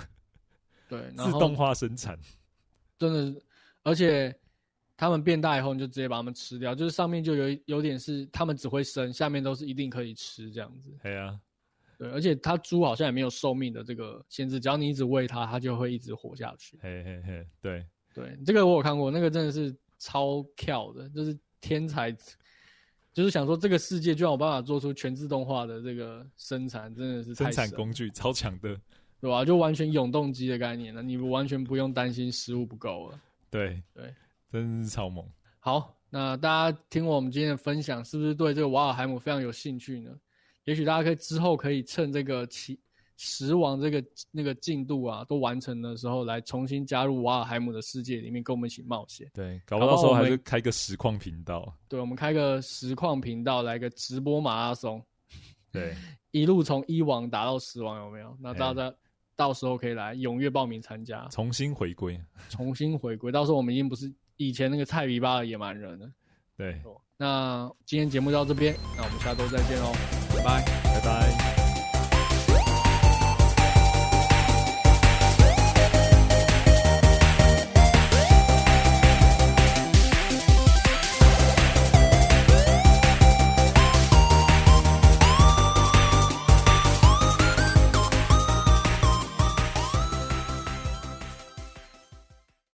[0.87, 2.19] 对， 自动化生产，
[2.99, 3.41] 真的，
[3.81, 4.31] 而且
[4.95, 10.91] 它们变大以后，你就直接把它们吃掉，就是上面就有有点是它们只会生，下面都是一定可以吃这样子。
[11.01, 11.39] 对啊，
[11.97, 16.77] 对，而且它猪好像也没有寿命的这个限制，只要你一直喂它，它就会一直活下去。
[16.79, 22.11] 嘿嘿嘿，对对，这个我有看过，那个真的是超跳的，就是天才。
[23.13, 28.79] 就是想说，这个世界居然有办法做出全自动化的这个生产，真的是生产工具超强的，
[29.19, 29.43] 对吧？
[29.43, 33.19] 就完全永动机的概念了，你完全不用担心食物不够了。
[33.49, 34.15] 对对，
[34.49, 35.25] 真是超猛。
[35.59, 40.17] 好，那大家听我们今天的分享，是不是对这个瓦尔海姆非常有兴趣呢？
[40.63, 42.79] 也许大家可以之后可以趁这个期。
[43.23, 49.29] 十王这个那个进度啊，都完成的时候，来重新加入瓦尔海姆的世界里面，跟我们一起冒险。
[49.31, 51.71] 对，搞不到时候还是开个实况频道。
[51.87, 54.99] 对，我们开个实况频道，来个直播马拉松。
[55.71, 55.95] 对，
[56.31, 58.35] 一路从一王打到十王，有没有？
[58.41, 58.91] 那大家
[59.35, 62.19] 到时候可以来踊跃报名参加，重新回归，
[62.49, 63.31] 重新回归。
[63.31, 66.11] 到时候我们已经不是以前那个菜逼巴的野蛮人了。
[66.57, 66.81] 对，
[67.17, 69.91] 那今天节目就到这边，那我们下周再见喽，
[70.35, 71.60] 拜拜，拜拜。